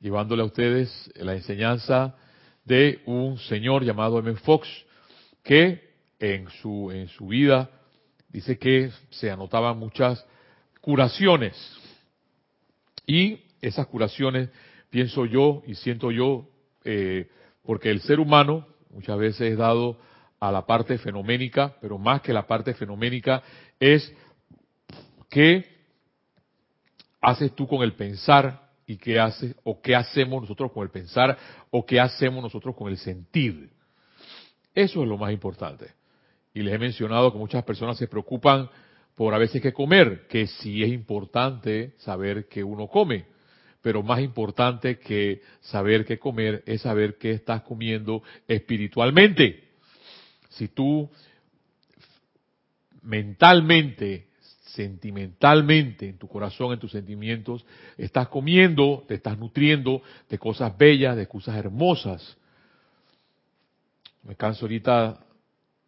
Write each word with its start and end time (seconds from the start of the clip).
llevándole 0.00 0.42
a 0.42 0.46
ustedes 0.46 1.10
la 1.16 1.34
enseñanza 1.34 2.14
de 2.64 3.00
un 3.06 3.38
señor 3.38 3.84
llamado 3.84 4.18
M. 4.18 4.34
Fox 4.36 4.68
que 5.42 5.92
en 6.18 6.48
su 6.62 6.90
en 6.90 7.08
su 7.08 7.26
vida 7.26 7.70
dice 8.28 8.58
que 8.58 8.90
se 9.10 9.30
anotaban 9.30 9.78
muchas 9.78 10.24
curaciones 10.80 11.54
y 13.06 13.40
esas 13.60 13.86
curaciones 13.86 14.48
pienso 14.90 15.26
yo 15.26 15.62
y 15.66 15.74
siento 15.74 16.10
yo 16.10 16.48
eh, 16.84 17.28
porque 17.62 17.90
el 17.90 18.00
ser 18.00 18.18
humano 18.20 18.66
muchas 18.90 19.18
veces 19.18 19.52
es 19.52 19.58
dado 19.58 19.98
a 20.40 20.50
la 20.50 20.66
parte 20.66 20.98
fenoménica, 20.98 21.76
pero 21.80 21.98
más 21.98 22.20
que 22.22 22.32
la 22.32 22.46
parte 22.46 22.74
fenoménica 22.74 23.42
es 23.78 24.12
qué 25.30 25.64
haces 27.20 27.54
tú 27.54 27.68
con 27.68 27.82
el 27.82 27.92
pensar 27.92 28.61
y 28.92 28.98
qué 28.98 29.18
haces 29.18 29.56
o 29.64 29.80
qué 29.80 29.96
hacemos 29.96 30.42
nosotros 30.42 30.70
con 30.70 30.82
el 30.82 30.90
pensar 30.90 31.38
o 31.70 31.86
qué 31.86 31.98
hacemos 31.98 32.42
nosotros 32.42 32.76
con 32.76 32.90
el 32.90 32.98
sentir. 32.98 33.70
Eso 34.74 35.02
es 35.02 35.08
lo 35.08 35.16
más 35.16 35.32
importante. 35.32 35.86
Y 36.52 36.60
les 36.60 36.74
he 36.74 36.78
mencionado 36.78 37.32
que 37.32 37.38
muchas 37.38 37.64
personas 37.64 37.96
se 37.96 38.06
preocupan 38.06 38.68
por 39.14 39.32
a 39.32 39.38
veces 39.38 39.62
qué 39.62 39.72
comer, 39.72 40.26
que 40.28 40.46
sí 40.46 40.82
es 40.82 40.90
importante 40.90 41.94
saber 41.98 42.48
qué 42.48 42.62
uno 42.62 42.86
come, 42.86 43.24
pero 43.80 44.02
más 44.02 44.20
importante 44.20 44.98
que 44.98 45.40
saber 45.60 46.04
qué 46.04 46.18
comer 46.18 46.62
es 46.66 46.82
saber 46.82 47.16
qué 47.16 47.32
estás 47.32 47.62
comiendo 47.62 48.22
espiritualmente. 48.46 49.70
Si 50.50 50.68
tú 50.68 51.10
mentalmente, 53.00 54.28
sentimentalmente, 54.74 56.08
en 56.08 56.18
tu 56.18 56.28
corazón, 56.28 56.72
en 56.72 56.78
tus 56.78 56.92
sentimientos, 56.92 57.64
estás 57.96 58.28
comiendo, 58.28 59.04
te 59.06 59.14
estás 59.14 59.38
nutriendo 59.38 60.02
de 60.28 60.38
cosas 60.38 60.76
bellas, 60.76 61.16
de 61.16 61.26
cosas 61.26 61.56
hermosas. 61.56 62.36
Me 64.22 64.36
canso 64.36 64.64
ahorita 64.64 65.18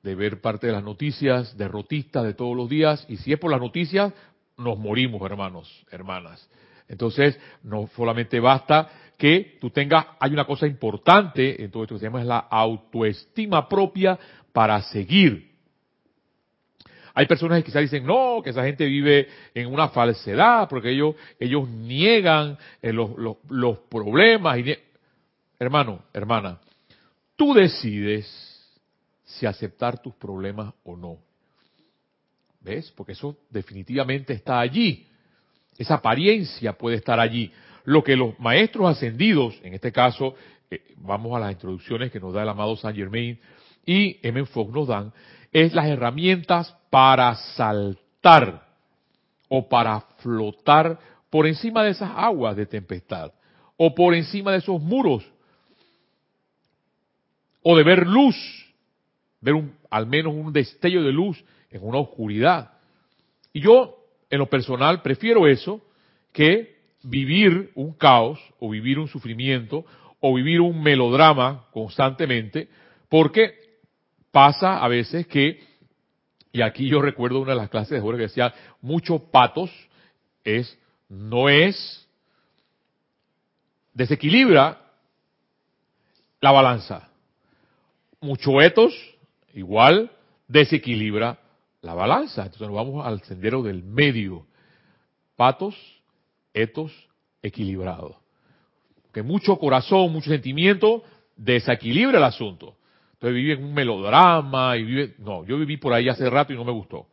de 0.02 0.14
ver 0.14 0.40
parte 0.40 0.66
de 0.66 0.72
las 0.72 0.84
noticias 0.84 1.56
derrotistas 1.56 2.24
de 2.24 2.34
todos 2.34 2.56
los 2.56 2.68
días, 2.68 3.06
y 3.08 3.16
si 3.16 3.32
es 3.32 3.38
por 3.38 3.50
las 3.50 3.60
noticias, 3.60 4.12
nos 4.58 4.78
morimos, 4.78 5.22
hermanos, 5.22 5.86
hermanas. 5.90 6.48
Entonces, 6.88 7.38
no 7.62 7.88
solamente 7.96 8.38
basta 8.38 8.90
que 9.16 9.56
tú 9.60 9.70
tengas, 9.70 10.06
hay 10.20 10.32
una 10.32 10.44
cosa 10.44 10.66
importante 10.66 11.62
en 11.62 11.70
todo 11.70 11.84
esto 11.84 11.94
que 11.94 12.00
se 12.00 12.06
llama 12.06 12.22
la 12.22 12.38
autoestima 12.38 13.68
propia 13.68 14.18
para 14.52 14.82
seguir. 14.82 15.53
Hay 17.14 17.26
personas 17.26 17.58
que 17.58 17.66
quizás 17.66 17.82
dicen, 17.82 18.04
no, 18.04 18.40
que 18.42 18.50
esa 18.50 18.64
gente 18.64 18.84
vive 18.86 19.28
en 19.54 19.72
una 19.72 19.88
falsedad, 19.88 20.68
porque 20.68 20.90
ellos, 20.90 21.14
ellos 21.38 21.68
niegan 21.68 22.58
eh, 22.82 22.92
los, 22.92 23.16
los, 23.16 23.36
los 23.48 23.78
problemas. 23.88 24.58
Hermano, 25.58 26.02
hermana, 26.12 26.60
tú 27.36 27.54
decides 27.54 28.26
si 29.24 29.46
aceptar 29.46 30.02
tus 30.02 30.14
problemas 30.14 30.74
o 30.82 30.96
no. 30.96 31.18
¿Ves? 32.60 32.90
Porque 32.96 33.12
eso 33.12 33.36
definitivamente 33.48 34.32
está 34.32 34.58
allí. 34.58 35.06
Esa 35.78 35.94
apariencia 35.94 36.72
puede 36.72 36.96
estar 36.96 37.20
allí. 37.20 37.52
Lo 37.84 38.02
que 38.02 38.16
los 38.16 38.38
maestros 38.40 38.90
ascendidos, 38.90 39.58
en 39.62 39.74
este 39.74 39.92
caso, 39.92 40.34
eh, 40.70 40.82
vamos 40.96 41.36
a 41.36 41.40
las 41.40 41.52
introducciones 41.52 42.10
que 42.10 42.18
nos 42.18 42.32
da 42.32 42.42
el 42.42 42.48
amado 42.48 42.76
Saint 42.76 42.96
Germain 42.96 43.38
y 43.84 44.18
M. 44.22 44.46
Fox 44.46 44.72
nos 44.72 44.88
dan, 44.88 45.12
es 45.54 45.72
las 45.72 45.86
herramientas 45.86 46.76
para 46.90 47.34
saltar 47.36 48.66
o 49.48 49.68
para 49.68 50.00
flotar 50.18 50.98
por 51.30 51.46
encima 51.46 51.84
de 51.84 51.90
esas 51.90 52.10
aguas 52.14 52.56
de 52.56 52.66
tempestad 52.66 53.32
o 53.76 53.94
por 53.94 54.14
encima 54.14 54.50
de 54.50 54.58
esos 54.58 54.82
muros 54.82 55.24
o 57.62 57.76
de 57.76 57.84
ver 57.84 58.06
luz, 58.06 58.36
ver 59.40 59.54
un, 59.54 59.74
al 59.90 60.06
menos 60.06 60.34
un 60.34 60.52
destello 60.52 61.02
de 61.02 61.12
luz 61.12 61.42
en 61.70 61.86
una 61.86 61.98
oscuridad. 61.98 62.72
Y 63.52 63.60
yo 63.60 63.96
en 64.28 64.40
lo 64.40 64.50
personal 64.50 65.02
prefiero 65.02 65.46
eso 65.46 65.80
que 66.32 66.74
vivir 67.04 67.70
un 67.76 67.92
caos 67.92 68.40
o 68.58 68.70
vivir 68.70 68.98
un 68.98 69.06
sufrimiento 69.06 69.84
o 70.18 70.34
vivir 70.34 70.60
un 70.60 70.82
melodrama 70.82 71.66
constantemente, 71.70 72.68
porque 73.08 73.63
pasa 74.34 74.84
a 74.84 74.88
veces 74.88 75.28
que, 75.28 75.62
y 76.50 76.60
aquí 76.60 76.88
yo 76.88 77.00
recuerdo 77.00 77.40
una 77.40 77.52
de 77.52 77.58
las 77.58 77.70
clases 77.70 77.90
de 77.90 78.00
Jorge 78.00 78.18
que 78.18 78.26
decía, 78.26 78.52
muchos 78.82 79.22
patos 79.30 79.70
es, 80.42 80.76
no 81.08 81.48
es, 81.48 82.08
desequilibra 83.92 84.80
la 86.40 86.50
balanza. 86.50 87.08
Mucho 88.20 88.60
etos, 88.60 88.92
igual, 89.54 90.10
desequilibra 90.48 91.38
la 91.80 91.94
balanza. 91.94 92.42
Entonces 92.42 92.66
nos 92.66 92.76
vamos 92.76 93.06
al 93.06 93.22
sendero 93.22 93.62
del 93.62 93.84
medio. 93.84 94.46
Patos, 95.36 95.76
etos, 96.52 96.90
equilibrado. 97.40 98.16
Que 99.12 99.22
mucho 99.22 99.56
corazón, 99.58 100.12
mucho 100.12 100.30
sentimiento 100.30 101.04
desequilibra 101.36 102.18
el 102.18 102.24
asunto. 102.24 102.73
Entonces 103.24 103.42
vive 103.42 103.54
en 103.54 103.64
un 103.64 103.72
melodrama 103.72 104.76
y 104.76 104.82
vive, 104.82 105.14
no, 105.16 105.46
yo 105.46 105.56
viví 105.56 105.78
por 105.78 105.94
ahí 105.94 106.10
hace 106.10 106.28
rato 106.28 106.52
y 106.52 106.56
no 106.56 106.64
me 106.64 106.72
gustó. 106.72 107.06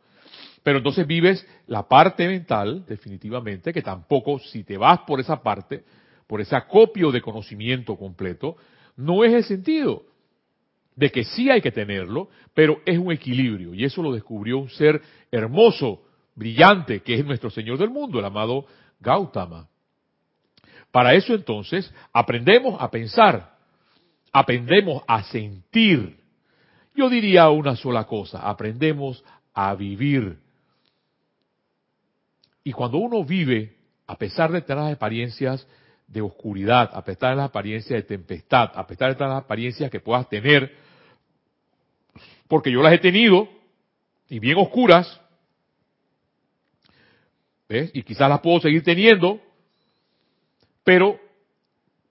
Pero 0.62 0.76
entonces 0.76 1.06
vives 1.06 1.46
la 1.66 1.88
parte 1.88 2.28
mental, 2.28 2.84
definitivamente, 2.86 3.72
que 3.72 3.80
tampoco, 3.80 4.38
si 4.38 4.62
te 4.62 4.76
vas 4.76 4.98
por 5.06 5.20
esa 5.20 5.42
parte, 5.42 5.84
por 6.26 6.42
ese 6.42 6.54
acopio 6.54 7.10
de 7.12 7.22
conocimiento 7.22 7.96
completo, 7.96 8.56
no 8.94 9.24
es 9.24 9.32
el 9.32 9.44
sentido 9.44 10.02
de 10.96 11.10
que 11.10 11.24
sí 11.24 11.48
hay 11.48 11.62
que 11.62 11.72
tenerlo, 11.72 12.28
pero 12.52 12.82
es 12.84 12.98
un 12.98 13.10
equilibrio. 13.10 13.72
Y 13.72 13.86
eso 13.86 14.02
lo 14.02 14.12
descubrió 14.12 14.58
un 14.58 14.68
ser 14.68 15.00
hermoso, 15.30 16.02
brillante, 16.34 17.00
que 17.00 17.14
es 17.14 17.24
nuestro 17.24 17.48
Señor 17.48 17.78
del 17.78 17.88
mundo, 17.88 18.18
el 18.18 18.26
amado 18.26 18.66
Gautama. 19.00 19.66
Para 20.90 21.14
eso 21.14 21.32
entonces 21.34 21.90
aprendemos 22.12 22.76
a 22.82 22.90
pensar, 22.90 23.51
aprendemos 24.32 25.02
a 25.06 25.22
sentir. 25.24 26.18
Yo 26.94 27.08
diría 27.08 27.50
una 27.50 27.76
sola 27.76 28.04
cosa, 28.04 28.40
aprendemos 28.40 29.22
a 29.54 29.74
vivir. 29.74 30.38
Y 32.64 32.72
cuando 32.72 32.98
uno 32.98 33.24
vive, 33.24 33.76
a 34.06 34.16
pesar 34.16 34.50
de 34.52 34.62
tener 34.62 34.84
las 34.84 34.92
experiencias 34.92 35.66
de 36.06 36.20
oscuridad, 36.20 36.90
a 36.92 37.02
pesar 37.02 37.30
de 37.30 37.36
las 37.36 37.48
apariencias 37.48 37.96
de 37.96 38.02
tempestad, 38.02 38.70
a 38.74 38.86
pesar 38.86 39.16
de 39.16 39.24
las 39.24 39.42
apariencias 39.42 39.90
que 39.90 40.00
puedas 40.00 40.28
tener, 40.28 40.76
porque 42.48 42.70
yo 42.70 42.82
las 42.82 42.92
he 42.92 42.98
tenido, 42.98 43.48
y 44.28 44.38
bien 44.38 44.58
oscuras, 44.58 45.20
¿ves? 47.68 47.90
Y 47.94 48.02
quizás 48.02 48.28
las 48.28 48.40
puedo 48.40 48.60
seguir 48.60 48.82
teniendo, 48.82 49.40
pero 50.84 51.18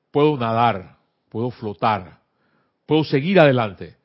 puedo 0.09 0.37
nadar, 0.37 0.97
puedo 1.31 1.49
flotar, 1.49 2.19
puedo 2.85 3.05
seguir 3.05 3.39
adelante. 3.39 3.95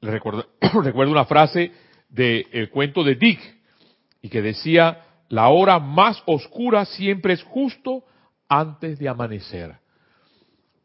Recuerdo, 0.00 0.46
recuerdo 0.82 1.10
una 1.10 1.24
frase 1.24 1.72
del 2.08 2.70
cuento 2.70 3.02
de 3.02 3.16
Dick, 3.16 3.40
y 4.22 4.28
que 4.28 4.40
decía, 4.40 5.02
la 5.28 5.48
hora 5.48 5.78
más 5.78 6.22
oscura 6.26 6.84
siempre 6.84 7.32
es 7.34 7.42
justo 7.42 8.04
antes 8.48 8.98
de 8.98 9.08
amanecer. 9.08 9.74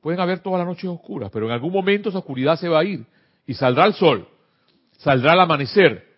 Pueden 0.01 0.19
haber 0.19 0.39
todas 0.39 0.59
las 0.59 0.67
noches 0.67 0.89
oscuras, 0.89 1.29
pero 1.31 1.45
en 1.45 1.51
algún 1.51 1.73
momento 1.73 2.09
esa 2.09 2.19
oscuridad 2.19 2.57
se 2.57 2.69
va 2.69 2.79
a 2.79 2.83
ir 2.83 3.05
y 3.45 3.53
saldrá 3.53 3.85
el 3.85 3.93
sol, 3.93 4.27
saldrá 4.97 5.33
el 5.33 5.39
amanecer. 5.39 6.15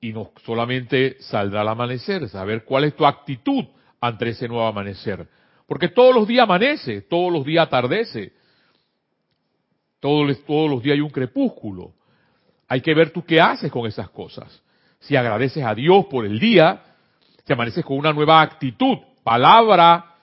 Y 0.00 0.12
no 0.12 0.30
solamente 0.44 1.16
saldrá 1.20 1.62
el 1.62 1.68
amanecer, 1.68 2.28
saber 2.28 2.64
cuál 2.64 2.84
es 2.84 2.94
tu 2.94 3.04
actitud 3.04 3.64
ante 4.00 4.28
ese 4.28 4.46
nuevo 4.46 4.66
amanecer. 4.66 5.26
Porque 5.68 5.90
todos 5.90 6.14
los 6.14 6.26
días 6.26 6.44
amanece, 6.44 7.02
todos 7.02 7.30
los 7.30 7.44
días 7.44 7.66
atardece, 7.66 8.32
todos, 10.00 10.42
todos 10.46 10.70
los 10.70 10.82
días 10.82 10.94
hay 10.94 11.02
un 11.02 11.10
crepúsculo. 11.10 11.92
Hay 12.66 12.80
que 12.80 12.94
ver 12.94 13.10
tú 13.10 13.22
qué 13.22 13.38
haces 13.38 13.70
con 13.70 13.86
esas 13.86 14.08
cosas. 14.08 14.62
Si 14.98 15.14
agradeces 15.14 15.62
a 15.62 15.74
Dios 15.74 16.06
por 16.06 16.24
el 16.24 16.38
día, 16.38 16.82
si 17.44 17.52
amaneces 17.52 17.84
con 17.84 17.98
una 17.98 18.14
nueva 18.14 18.40
actitud, 18.40 18.96
palabra, 19.22 20.16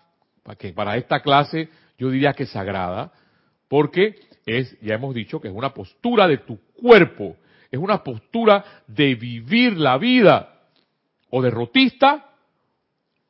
que 0.58 0.74
para 0.74 0.98
esta 0.98 1.22
clase 1.22 1.70
yo 2.00 2.10
diría 2.10 2.34
que 2.34 2.44
es 2.44 2.50
sagrada, 2.50 3.12
porque 3.68 4.16
es, 4.48 4.76
ya 4.82 4.96
hemos 4.96 5.14
dicho, 5.14 5.40
que 5.40 5.50
es 5.50 5.54
una 5.54 5.76
postura 5.76 6.28
de 6.28 6.40
tu 6.40 6.60
cuerpo, 6.74 7.38
es 7.70 7.80
una 7.80 8.04
postura 8.04 8.66
de 8.88 9.14
vivir 9.14 9.78
la 9.78 10.00
vida, 10.00 10.62
o 11.30 11.44
derrotista, 11.44 12.32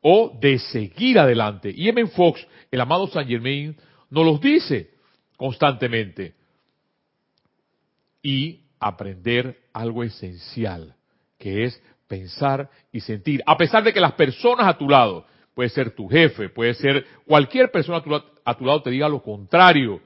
o 0.08 0.38
de 0.40 0.60
seguir 0.60 1.18
adelante. 1.18 1.74
Y 1.76 1.90
M. 1.90 2.06
Fox, 2.06 2.46
el 2.70 2.80
amado 2.80 3.08
Saint 3.08 3.28
Germain, 3.28 3.76
nos 4.12 4.24
los 4.24 4.40
dice 4.40 4.92
constantemente. 5.36 6.36
Y 8.22 8.60
aprender 8.80 9.58
algo 9.74 10.04
esencial, 10.04 10.96
que 11.40 11.64
es 11.64 11.82
pensar 12.08 12.70
y 12.92 13.00
sentir. 13.00 13.42
A 13.48 13.58
pesar 13.58 13.84
de 13.84 13.94
que 13.94 14.00
las 14.00 14.14
personas 14.14 14.68
a 14.68 14.78
tu 14.78 14.88
lado 14.88 15.26
puede 15.56 15.70
ser 15.70 15.96
tu 15.96 16.08
jefe, 16.08 16.50
puede 16.50 16.76
ser 16.76 17.04
cualquier 17.26 17.72
persona 17.72 17.98
a 18.46 18.54
tu, 18.54 18.64
lado 18.64 18.84
te 18.84 18.92
diga 18.92 19.10
lo 19.10 19.24
contrario. 19.24 20.00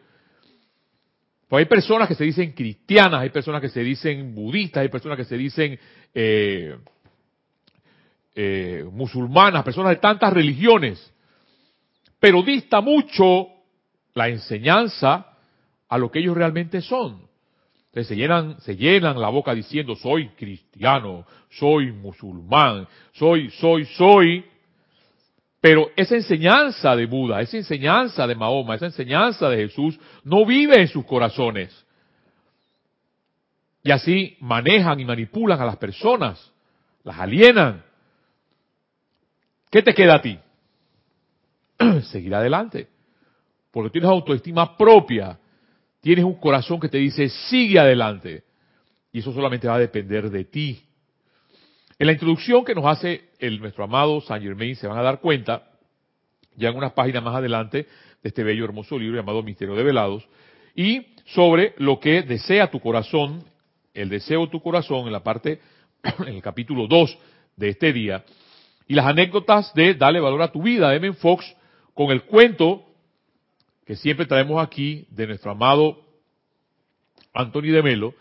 Pues 1.50 1.64
hay 1.64 1.70
personas 1.70 2.08
que 2.08 2.16
se 2.16 2.24
dicen 2.24 2.54
cristianas, 2.54 3.20
hay 3.20 3.32
personas 3.32 3.60
que 3.60 3.68
se 3.68 3.82
dicen 3.82 4.34
budistas, 4.34 4.80
hay 4.82 4.88
personas 4.88 5.18
que 5.18 5.26
se 5.26 5.36
dicen 5.36 5.78
eh, 6.14 6.78
eh, 8.36 8.86
musulmanas, 8.92 9.64
personas 9.64 9.92
de 9.92 9.98
tantas 9.98 10.32
religiones, 10.32 11.14
pero 12.20 12.44
dista 12.44 12.82
mucho 12.82 13.48
la 14.14 14.30
enseñanza 14.30 15.26
a 15.88 15.98
lo 15.98 16.12
que 16.12 16.20
ellos 16.20 16.36
realmente 16.36 16.82
son. 16.82 17.28
Entonces 17.88 18.08
se 18.08 18.16
llenan, 18.16 18.62
se 18.62 18.76
llenan 18.76 19.20
la 19.20 19.30
boca 19.30 19.54
diciendo 19.56 19.96
soy 19.96 20.30
cristiano, 20.30 21.26
soy 21.50 21.92
musulmán, 21.92 22.88
soy, 23.14 23.50
soy, 23.50 23.86
soy. 23.86 24.46
Pero 25.60 25.90
esa 25.96 26.16
enseñanza 26.16 26.96
de 26.96 27.08
Buda, 27.08 27.42
esa 27.42 27.58
enseñanza 27.58 28.28
de 28.28 28.36
Mahoma, 28.36 28.76
esa 28.76 28.86
enseñanza 28.86 29.50
de 29.50 29.68
Jesús 29.68 30.00
no 30.24 30.46
vive 30.46 30.80
en 30.80 30.88
sus 30.88 31.04
corazones. 31.04 31.86
Y 33.84 33.92
así 33.92 34.38
manejan 34.40 35.00
y 35.00 35.06
manipulan 35.06 35.60
a 35.60 35.66
las 35.66 35.78
personas, 35.78 36.52
las 37.04 37.18
alienan. 37.18 37.84
¿Qué 39.70 39.82
te 39.84 39.94
queda 39.94 40.16
a 40.16 40.22
ti? 40.22 40.40
Seguir 42.12 42.34
adelante. 42.34 42.88
Porque 43.72 43.92
tienes 43.92 44.10
autoestima 44.10 44.76
propia, 44.76 45.40
tienes 46.02 46.26
un 46.26 46.40
corazón 46.40 46.80
que 46.80 46.90
te 46.90 46.98
dice 46.98 47.30
sigue 47.30 47.80
adelante. 47.80 48.44
Y 49.12 49.20
eso 49.20 49.32
solamente 49.32 49.68
va 49.68 49.76
a 49.76 49.80
depender 49.80 50.30
de 50.30 50.46
ti. 50.46 50.84
En 51.98 52.08
la 52.08 52.14
introducción 52.14 52.64
que 52.64 52.74
nos 52.74 52.86
hace 52.86 53.30
el, 53.40 53.60
nuestro 53.60 53.84
amado 53.84 54.22
Saint 54.22 54.44
Germain 54.44 54.76
se 54.76 54.88
van 54.88 54.98
a 54.98 55.04
dar 55.04 55.20
cuenta, 55.20 55.68
ya 56.56 56.70
en 56.70 56.78
unas 56.78 56.94
páginas 56.94 57.24
más 57.24 57.36
adelante, 57.36 57.88
de 58.24 58.30
este 58.30 58.44
bello 58.44 58.66
hermoso 58.66 58.98
libro 58.98 59.18
llamado 59.18 59.44
Misterio 59.44 59.76
de 59.76 59.84
Velados, 59.84 60.28
y 60.76 61.08
sobre 61.26 61.74
lo 61.78 62.00
que 62.00 62.22
desea 62.22 62.72
tu 62.72 62.80
corazón, 62.80 63.44
el 63.94 64.10
deseo 64.10 64.46
de 64.46 64.52
tu 64.52 64.62
corazón, 64.62 65.08
en 65.08 65.14
la 65.14 65.24
parte, 65.24 65.60
en 66.26 66.36
el 66.36 66.42
capítulo 66.42 66.88
2 66.88 67.18
de 67.58 67.70
este 67.70 67.92
día, 67.92 68.24
y 68.90 68.96
las 68.96 69.06
anécdotas 69.06 69.72
de 69.76 69.94
Dale 69.94 70.20
valor 70.20 70.42
a 70.42 70.52
tu 70.52 70.64
vida, 70.64 70.90
de 70.90 70.98
M. 70.98 71.14
Fox, 71.14 71.56
con 71.94 72.10
el 72.10 72.24
cuento 72.24 72.84
que 73.86 73.96
siempre 73.96 74.26
traemos 74.26 74.62
aquí 74.62 75.06
de 75.12 75.28
nuestro 75.28 75.52
amado 75.52 76.02
Anthony 77.32 77.72
de 77.72 77.84
Melo, 77.84 78.16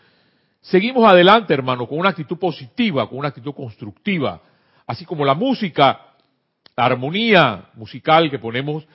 seguimos 0.61 1.11
adelante, 1.11 1.55
hermano, 1.55 1.87
con 1.87 1.97
una 1.97 2.09
actitud 2.09 2.37
positiva, 2.37 3.09
con 3.09 3.17
una 3.17 3.29
actitud 3.29 3.53
constructiva, 3.53 4.43
así 4.85 5.05
como 5.05 5.25
la 5.25 5.33
música, 5.33 6.13
la 6.77 6.85
armonía 6.85 7.71
musical 7.73 8.29
que 8.29 8.37
ponemos 8.37 8.87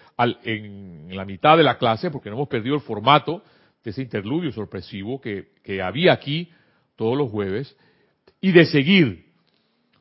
en, 0.45 1.09
la 1.09 1.25
mitad 1.25 1.57
de 1.57 1.65
la 1.65 1.77
clase, 1.77 2.09
porque 2.13 2.31
no 2.31 2.37
hemos 2.37 2.49
perdido 2.49 2.77
el 2.77 2.83
formato 2.83 3.43
de 3.83 3.91
ese 3.91 4.03
interludio 4.03 4.53
sorpresivo 4.53 5.21
que 5.21 5.83
había 5.83 6.13
aquí 6.13 6.53
todos 6.95 7.19
los 7.19 7.33
jueves, 7.33 7.77
y 8.41 8.53
de 8.53 8.65
seguir. 8.65 9.24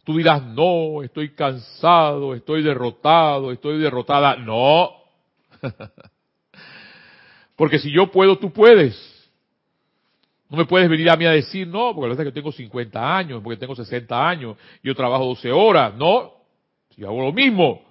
Tú 0.04 0.18
dirás, 0.18 0.44
no, 0.44 1.02
estoy 1.02 1.30
cansado, 1.30 2.36
estoy 2.36 2.62
derrotado, 2.62 3.52
estoy 3.52 3.80
derrotada. 3.80 4.36
No. 4.36 4.92
Porque 7.56 7.80
si 7.80 7.92
yo 7.92 8.12
puedo, 8.12 8.38
tú 8.38 8.52
puedes. 8.52 9.12
No 10.50 10.58
me 10.58 10.66
puedes 10.66 10.90
venir 10.90 11.10
a 11.10 11.16
mí 11.16 11.26
a 11.26 11.32
decir, 11.32 11.68
no, 11.68 11.96
porque 11.96 12.02
la 12.02 12.08
verdad 12.10 12.28
es 12.28 12.32
que 12.32 12.40
tengo 12.40 12.52
50 12.52 13.18
años, 13.18 13.42
porque 13.42 13.58
tengo 13.58 13.76
60 13.76 14.30
años, 14.30 14.56
yo 14.84 14.94
trabajo 14.94 15.26
12 15.26 15.52
horas. 15.52 15.96
No, 15.96 16.32
yo 16.96 17.08
hago 17.08 17.24
lo 17.24 17.34
mismo. 17.34 17.82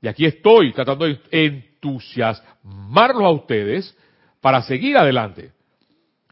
Y 0.00 0.06
aquí 0.06 0.26
estoy 0.26 0.72
tratando 0.72 1.06
de 1.06 1.18
entusiasmarlos 1.30 3.22
a 3.22 3.30
ustedes 3.30 3.96
para 4.40 4.62
seguir 4.62 4.96
adelante. 4.96 5.50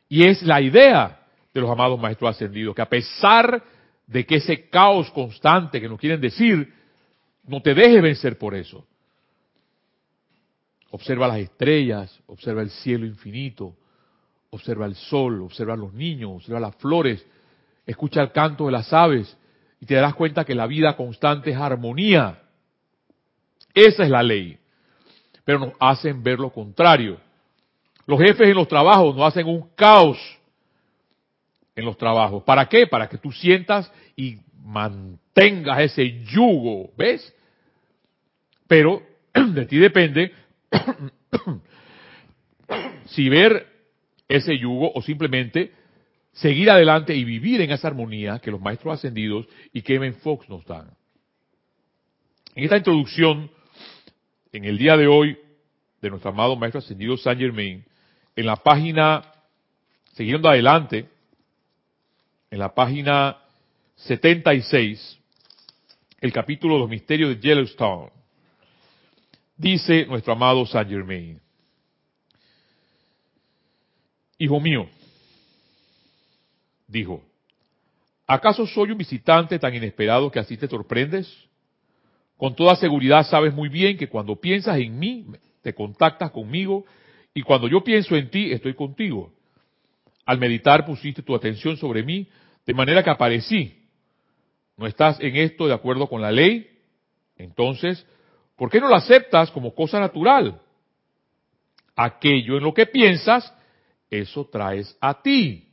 Y 0.08 0.24
es 0.24 0.42
la 0.42 0.60
idea 0.60 1.18
de 1.52 1.60
los 1.60 1.70
amados 1.70 1.98
maestros 1.98 2.30
ascendidos, 2.30 2.74
que 2.74 2.82
a 2.82 2.88
pesar 2.88 3.62
que 4.12 4.36
ese 4.36 4.68
caos 4.68 5.10
constante 5.10 5.80
que 5.80 5.88
nos 5.88 6.00
quieren 6.00 6.20
decir, 6.20 6.72
no 7.46 7.60
te 7.60 7.74
deje 7.74 8.00
vencer 8.00 8.38
por 8.38 8.54
eso. 8.54 8.86
Observa 10.90 11.28
las 11.28 11.38
estrellas, 11.38 12.18
observa 12.26 12.62
el 12.62 12.70
cielo 12.70 13.04
infinito, 13.04 13.76
observa 14.50 14.86
el 14.86 14.94
sol, 14.94 15.42
observa 15.42 15.76
los 15.76 15.92
niños, 15.92 16.30
observa 16.36 16.60
las 16.60 16.76
flores, 16.76 17.24
escucha 17.86 18.22
el 18.22 18.32
canto 18.32 18.66
de 18.66 18.72
las 18.72 18.92
aves 18.92 19.36
y 19.80 19.86
te 19.86 19.94
darás 19.94 20.14
cuenta 20.14 20.44
que 20.44 20.54
la 20.54 20.66
vida 20.66 20.96
constante 20.96 21.50
es 21.50 21.56
armonía. 21.56 22.42
Esa 23.74 24.04
es 24.04 24.10
la 24.10 24.22
ley. 24.22 24.58
Pero 25.44 25.58
nos 25.58 25.72
hacen 25.78 26.22
ver 26.22 26.38
lo 26.38 26.50
contrario. 26.50 27.20
Los 28.06 28.18
jefes 28.20 28.48
en 28.48 28.54
los 28.54 28.68
trabajos 28.68 29.14
nos 29.14 29.26
hacen 29.26 29.46
un 29.46 29.68
caos 29.74 30.18
en 31.78 31.84
los 31.84 31.96
trabajos. 31.96 32.42
¿Para 32.42 32.68
qué? 32.68 32.88
Para 32.88 33.08
que 33.08 33.18
tú 33.18 33.30
sientas 33.30 33.90
y 34.16 34.38
mantengas 34.64 35.80
ese 35.80 36.24
yugo, 36.24 36.90
¿ves? 36.96 37.32
Pero 38.66 39.00
de 39.32 39.64
ti 39.64 39.78
depende 39.78 40.32
si 43.06 43.28
ver 43.28 43.64
ese 44.26 44.58
yugo 44.58 44.90
o 44.92 45.00
simplemente 45.02 45.72
seguir 46.32 46.68
adelante 46.68 47.14
y 47.14 47.22
vivir 47.22 47.60
en 47.60 47.70
esa 47.70 47.86
armonía 47.86 48.40
que 48.40 48.50
los 48.50 48.60
maestros 48.60 48.94
ascendidos 48.94 49.46
y 49.72 49.82
Kevin 49.82 50.14
Fox 50.14 50.48
nos 50.48 50.66
dan. 50.66 50.90
En 52.56 52.64
esta 52.64 52.76
introducción, 52.76 53.52
en 54.52 54.64
el 54.64 54.78
día 54.78 54.96
de 54.96 55.06
hoy, 55.06 55.38
de 56.02 56.10
nuestro 56.10 56.30
amado 56.30 56.56
maestro 56.56 56.80
ascendido 56.80 57.16
Saint 57.16 57.40
Germain, 57.40 57.84
en 58.34 58.46
la 58.46 58.56
página, 58.56 59.22
siguiendo 60.14 60.48
adelante, 60.48 61.08
en 62.50 62.58
la 62.58 62.74
página 62.74 63.38
76, 63.96 65.18
el 66.20 66.32
capítulo 66.32 66.78
los 66.78 66.88
misterios 66.88 67.30
de 67.30 67.40
Yellowstone, 67.40 68.10
Dice 69.56 70.06
nuestro 70.06 70.34
amado 70.34 70.64
Saint 70.66 70.88
Germain, 70.88 71.40
Hijo 74.40 74.60
mío, 74.60 74.88
dijo, 76.86 77.24
¿acaso 78.24 78.68
soy 78.68 78.92
un 78.92 78.98
visitante 78.98 79.58
tan 79.58 79.74
inesperado 79.74 80.30
que 80.30 80.38
así 80.38 80.56
te 80.56 80.68
sorprendes? 80.68 81.28
Con 82.36 82.54
toda 82.54 82.76
seguridad 82.76 83.26
sabes 83.26 83.52
muy 83.52 83.68
bien 83.68 83.96
que 83.96 84.08
cuando 84.08 84.36
piensas 84.36 84.78
en 84.78 84.96
mí, 84.96 85.26
te 85.60 85.74
contactas 85.74 86.30
conmigo, 86.30 86.84
y 87.34 87.42
cuando 87.42 87.66
yo 87.66 87.82
pienso 87.82 88.14
en 88.14 88.30
ti, 88.30 88.52
estoy 88.52 88.74
contigo. 88.74 89.32
Al 90.28 90.38
meditar 90.38 90.84
pusiste 90.84 91.22
tu 91.22 91.34
atención 91.34 91.78
sobre 91.78 92.02
mí, 92.02 92.28
de 92.66 92.74
manera 92.74 93.02
que 93.02 93.08
aparecí. 93.08 93.88
¿No 94.76 94.86
estás 94.86 95.18
en 95.20 95.34
esto 95.36 95.66
de 95.66 95.72
acuerdo 95.72 96.06
con 96.06 96.20
la 96.20 96.30
ley? 96.30 96.68
Entonces, 97.36 98.06
¿Por 98.58 98.68
qué 98.68 98.80
no 98.80 98.88
lo 98.88 98.96
aceptas 98.96 99.52
como 99.52 99.72
cosa 99.72 100.00
natural? 100.00 100.60
Aquello 101.94 102.56
en 102.56 102.64
lo 102.64 102.74
que 102.74 102.86
piensas, 102.86 103.54
eso 104.10 104.48
traes 104.50 104.98
a 105.00 105.22
ti. 105.22 105.68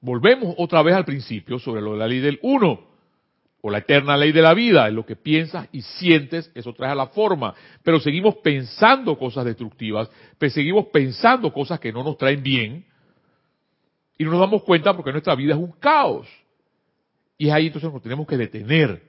Volvemos 0.00 0.54
otra 0.56 0.80
vez 0.82 0.94
al 0.94 1.04
principio 1.04 1.58
sobre 1.58 1.82
lo 1.82 1.92
de 1.92 1.98
la 1.98 2.06
ley 2.06 2.20
del 2.20 2.38
uno, 2.42 2.87
o 3.60 3.70
la 3.70 3.78
eterna 3.78 4.16
ley 4.16 4.32
de 4.32 4.42
la 4.42 4.54
vida, 4.54 4.88
en 4.88 4.94
lo 4.94 5.04
que 5.04 5.16
piensas 5.16 5.68
y 5.72 5.82
sientes, 5.82 6.50
eso 6.54 6.72
trae 6.72 6.92
a 6.92 6.94
la 6.94 7.08
forma. 7.08 7.54
Pero 7.82 7.98
seguimos 8.00 8.36
pensando 8.36 9.18
cosas 9.18 9.44
destructivas, 9.44 10.08
pero 10.38 10.50
seguimos 10.50 10.86
pensando 10.86 11.52
cosas 11.52 11.80
que 11.80 11.92
no 11.92 12.04
nos 12.04 12.16
traen 12.16 12.42
bien, 12.42 12.84
y 14.16 14.24
no 14.24 14.32
nos 14.32 14.40
damos 14.40 14.62
cuenta 14.64 14.94
porque 14.94 15.12
nuestra 15.12 15.34
vida 15.34 15.54
es 15.54 15.58
un 15.60 15.72
caos. 15.72 16.28
Y 17.36 17.48
es 17.48 17.52
ahí 17.52 17.66
entonces 17.66 17.92
nos 17.92 18.02
tenemos 18.02 18.26
que 18.26 18.36
detener 18.36 19.08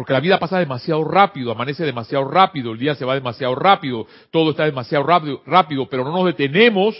porque 0.00 0.14
la 0.14 0.20
vida 0.20 0.38
pasa 0.38 0.58
demasiado 0.58 1.04
rápido, 1.04 1.52
amanece 1.52 1.84
demasiado 1.84 2.26
rápido, 2.26 2.72
el 2.72 2.78
día 2.78 2.94
se 2.94 3.04
va 3.04 3.12
demasiado 3.12 3.54
rápido, 3.54 4.06
todo 4.30 4.52
está 4.52 4.64
demasiado 4.64 5.04
rápido, 5.04 5.42
rápido, 5.44 5.90
pero 5.90 6.04
no 6.04 6.12
nos 6.12 6.24
detenemos 6.24 6.96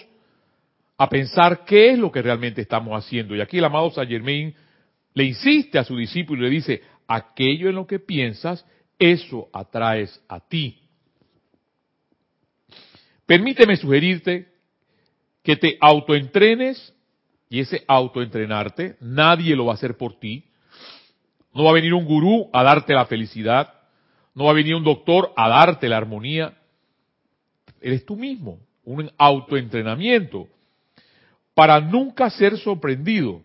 a 0.99 1.09
pensar 1.09 1.65
qué 1.65 1.93
es 1.93 1.99
lo 1.99 2.13
que 2.13 2.21
realmente 2.21 2.61
estamos 2.61 2.93
haciendo. 2.93 3.35
Y 3.35 3.41
aquí 3.41 3.57
el 3.57 3.65
amado 3.65 3.91
Saint 3.91 4.11
Germain 4.11 4.55
le 5.15 5.25
insiste 5.25 5.79
a 5.79 5.85
su 5.85 5.97
discípulo 5.97 6.43
y 6.43 6.45
le 6.45 6.57
dice, 6.57 6.83
aquello 7.07 7.69
en 7.69 7.75
lo 7.75 7.87
que 7.87 7.99
piensas, 7.99 8.65
eso 8.99 9.49
atraes 9.53 10.21
a 10.29 10.41
ti. 10.41 10.81
Permíteme 13.27 13.77
sugerirte 13.77 14.49
que 15.43 15.57
te 15.57 15.77
autoentrenes 15.81 16.95
y 17.49 17.61
ese 17.61 17.85
autoentrenarte 17.89 18.97
nadie 19.01 19.57
lo 19.57 19.67
va 19.67 19.73
a 19.73 19.75
hacer 19.75 19.97
por 19.97 20.19
ti. 20.19 20.45
No 21.53 21.65
va 21.65 21.71
a 21.71 21.75
venir 21.75 21.95
un 21.95 22.05
gurú 22.05 22.49
a 22.53 22.63
darte 22.63 22.93
la 22.93 23.07
felicidad. 23.07 23.75
No 24.35 24.45
va 24.45 24.51
a 24.51 24.55
venir 24.55 24.75
un 24.75 24.85
doctor 24.85 25.33
a 25.37 25.49
darte 25.49 25.89
la 25.89 25.97
armonía. 25.97 26.57
Eres 27.81 28.05
tú 28.05 28.17
mismo, 28.17 28.61
un 28.85 29.11
autoentrenamiento 29.19 30.49
para 31.55 31.81
nunca 31.81 32.31
ser 32.31 32.57
sorprendido, 32.59 33.43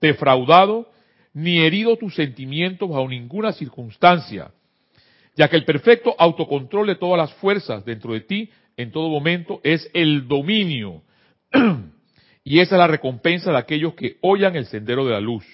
defraudado, 0.00 0.90
ni 1.32 1.60
herido 1.60 1.96
tus 1.96 2.14
sentimientos 2.14 2.88
bajo 2.88 3.08
ninguna 3.08 3.52
circunstancia, 3.52 4.50
ya 5.36 5.48
que 5.48 5.56
el 5.56 5.64
perfecto 5.64 6.14
autocontrol 6.18 6.86
de 6.86 6.96
todas 6.96 7.18
las 7.18 7.32
fuerzas 7.34 7.84
dentro 7.84 8.12
de 8.12 8.20
ti 8.20 8.50
en 8.76 8.90
todo 8.90 9.08
momento 9.08 9.60
es 9.62 9.88
el 9.94 10.26
dominio. 10.26 11.02
y 12.44 12.60
esa 12.60 12.74
es 12.74 12.78
la 12.78 12.86
recompensa 12.86 13.50
de 13.50 13.58
aquellos 13.58 13.94
que 13.94 14.16
oyan 14.22 14.56
el 14.56 14.66
sendero 14.66 15.04
de 15.04 15.12
la 15.12 15.20
luz. 15.20 15.44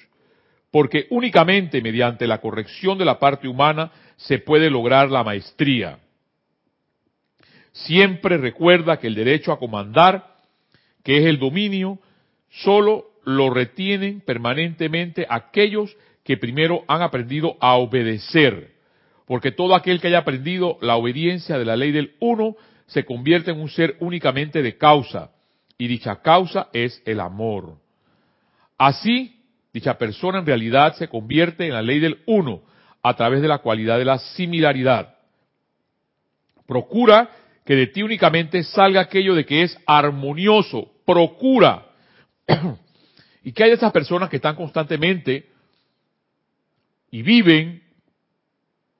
Porque 0.71 1.07
únicamente 1.11 1.81
mediante 1.81 2.27
la 2.27 2.41
corrección 2.41 2.99
de 2.99 3.05
la 3.05 3.19
parte 3.19 3.49
humana 3.49 3.93
se 4.17 4.39
puede 4.39 4.71
lograr 4.71 5.11
la 5.11 5.25
maestría. 5.25 5.99
Siempre 7.73 8.39
recuerda 8.39 8.99
que 8.99 9.07
el 9.07 9.15
derecho 9.15 9.53
a 9.53 9.59
comandar, 9.59 10.37
que 11.03 11.19
es 11.19 11.27
el 11.27 11.39
dominio, 11.39 11.99
solo 12.49 13.11
lo 13.27 13.51
retienen 13.51 14.21
permanentemente 14.21 15.27
aquellos 15.29 15.97
que 16.23 16.37
primero 16.37 16.85
han 16.87 17.03
aprendido 17.03 17.57
a 17.61 17.75
obedecer. 17.75 18.77
Porque 19.27 19.51
todo 19.51 19.75
aquel 19.75 20.01
que 20.01 20.07
haya 20.07 20.19
aprendido 20.19 20.79
la 20.81 20.95
obediencia 20.95 21.59
de 21.59 21.65
la 21.65 21.75
ley 21.75 21.91
del 21.91 22.15
uno 22.21 22.55
se 22.87 23.05
convierte 23.05 23.51
en 23.51 23.61
un 23.61 23.69
ser 23.69 23.97
únicamente 23.99 24.63
de 24.63 24.79
causa. 24.79 25.33
Y 25.77 25.89
dicha 25.89 26.23
causa 26.23 26.69
es 26.73 27.03
el 27.05 27.19
amor. 27.19 27.79
Así, 28.79 29.43
dicha 29.75 29.99
persona 29.99 30.39
en 30.39 30.47
realidad 30.47 30.95
se 30.95 31.09
convierte 31.09 31.67
en 31.67 31.73
la 31.73 31.83
ley 31.83 31.99
del 31.99 32.21
uno 32.27 32.63
a 33.03 33.15
través 33.17 33.43
de 33.43 33.49
la 33.49 33.59
cualidad 33.59 33.99
de 33.99 34.05
la 34.05 34.19
similaridad. 34.19 35.17
Procura 36.65 37.29
que 37.65 37.75
de 37.75 37.89
ti 37.89 38.05
únicamente 38.05 38.63
salga 38.63 39.01
aquello 39.01 39.35
de 39.35 39.45
que 39.45 39.63
es 39.63 39.77
armonioso. 39.85 40.93
Procura. 41.05 41.87
Y 43.47 43.53
que 43.53 43.63
hay 43.63 43.71
esas 43.71 43.93
personas 43.93 44.29
que 44.29 44.37
están 44.37 44.57
constantemente 44.57 45.47
y 47.13 47.23
viven 47.23 47.81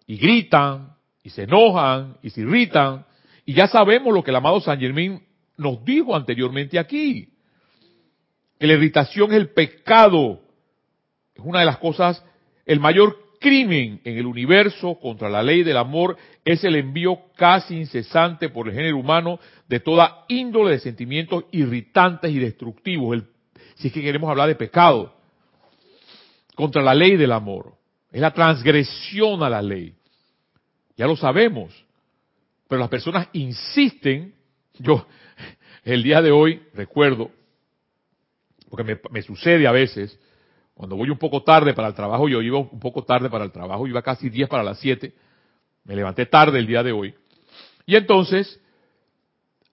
y 0.07 0.19
gritan 0.19 0.95
y 1.25 1.31
se 1.31 1.43
enojan 1.43 2.19
y 2.23 2.31
se 2.31 2.43
irritan. 2.43 3.05
Y 3.45 3.55
ya 3.55 3.67
sabemos 3.67 4.15
lo 4.15 4.23
que 4.23 4.31
el 4.31 4.37
amado 4.37 4.61
San 4.61 4.79
Germán 4.79 5.21
nos 5.57 5.85
dijo 5.85 6.15
anteriormente 6.15 6.79
aquí. 6.79 7.29
Que 8.61 8.69
la 8.69 8.75
irritación 8.75 9.33
es 9.33 9.39
el 9.39 9.49
pecado. 9.49 10.41
Es 11.35 11.43
una 11.45 11.59
de 11.59 11.67
las 11.67 11.79
cosas, 11.79 12.25
el 12.67 12.79
mayor 12.79 13.19
crimen 13.41 14.01
en 14.05 14.17
el 14.17 14.27
universo 14.27 14.95
contra 15.01 15.29
la 15.29 15.43
ley 15.43 15.65
del 15.65 15.77
amor 15.77 16.17
es 16.45 16.63
el 16.63 16.77
envío 16.77 17.19
casi 17.35 17.79
incesante 17.79 18.49
por 18.49 18.69
el 18.69 18.75
género 18.75 18.99
humano 18.99 19.41
de 19.67 19.81
toda 19.81 20.25
índole 20.29 20.71
de 20.71 20.79
sentimientos 20.79 21.47
irritantes 21.51 22.31
y 22.31 22.39
destructivos, 22.39 23.25
si 23.77 23.89
es 23.89 23.95
que 23.95 24.03
queremos 24.03 24.29
hablar 24.29 24.49
de 24.49 24.55
pecado, 24.55 25.15
contra 26.55 26.83
la 26.83 26.95
ley 26.95 27.17
del 27.17 27.33
amor. 27.33 27.75
Es 28.11 28.21
la 28.21 28.33
transgresión 28.33 29.43
a 29.43 29.51
la 29.51 29.63
ley. 29.63 29.95
Ya 30.97 31.07
lo 31.07 31.17
sabemos. 31.17 31.85
Pero 32.69 32.81
las 32.81 32.89
personas 32.89 33.29
insisten, 33.33 34.35
yo 34.79 35.07
el 35.85 36.03
día 36.03 36.21
de 36.23 36.33
hoy 36.33 36.63
recuerdo, 36.75 37.31
porque 38.71 38.83
me, 38.83 39.01
me 39.11 39.23
sucede 39.23 39.67
a 39.67 39.73
veces, 39.73 40.19
cuando 40.75 40.97
voy 40.97 41.11
un 41.11 41.19
poco 41.19 41.43
tarde 41.43 41.75
para 41.75 41.89
el 41.89 41.95
trabajo, 41.95 42.29
yo 42.29 42.43
iba 42.43 42.59
un 42.59 42.81
poco 42.81 43.05
tarde 43.05 43.31
para 43.31 43.45
el 43.45 43.53
trabajo, 43.53 43.87
iba 43.87 44.03
casi 44.03 44.31
10 44.31 44.49
para 44.49 44.63
las 44.63 44.81
7, 44.81 45.15
me 45.85 45.95
levanté 45.95 46.27
tarde 46.27 46.59
el 46.59 46.67
día 46.67 46.83
de 46.83 46.93
hoy. 46.93 47.15
Y 47.85 47.95
entonces, 47.95 48.61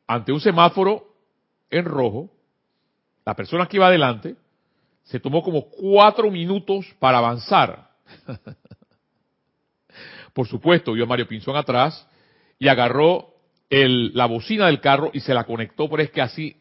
ante 0.05 0.31
un 0.31 0.39
semáforo 0.39 1.07
en 1.69 1.85
rojo, 1.85 2.29
la 3.25 3.35
persona 3.35 3.67
que 3.67 3.77
iba 3.77 3.87
adelante 3.87 4.35
se 5.03 5.19
tomó 5.19 5.43
como 5.43 5.69
cuatro 5.69 6.29
minutos 6.31 6.85
para 6.99 7.17
avanzar. 7.17 7.89
Por 10.33 10.47
supuesto, 10.47 10.93
vio 10.93 11.03
a 11.03 11.07
Mario 11.07 11.27
Pinzón 11.27 11.55
atrás 11.55 12.07
y 12.57 12.67
agarró 12.67 13.33
la 13.69 14.25
bocina 14.27 14.67
del 14.67 14.79
carro 14.79 15.09
y 15.13 15.19
se 15.19 15.33
la 15.33 15.45
conectó, 15.45 15.89
pero 15.89 16.03
es 16.03 16.11
que 16.11 16.21
así. 16.21 16.55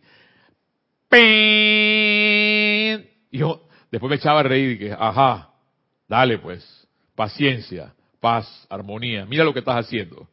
Y 3.31 3.39
yo, 3.39 3.63
Después 3.93 4.09
me 4.09 4.17
echaba 4.17 4.41
a 4.41 4.45
reír 4.45 4.71
y 4.71 4.79
que, 4.79 4.93
ajá, 4.93 5.51
dale 6.09 6.39
pues, 6.39 6.89
paciencia, 7.15 7.95
paz, 8.21 8.67
armonía, 8.71 9.27
mira 9.27 9.45
lo 9.45 9.53
que 9.53 9.59
estás 9.59 9.85
haciendo. 9.85 10.27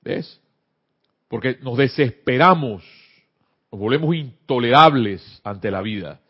¿Ves? 0.00 0.40
Porque 1.28 1.58
nos 1.60 1.76
desesperamos, 1.76 2.82
nos 3.70 3.80
volvemos 3.80 4.14
intolerables 4.14 5.40
ante 5.44 5.70
la 5.70 5.82
vida. 5.82 6.20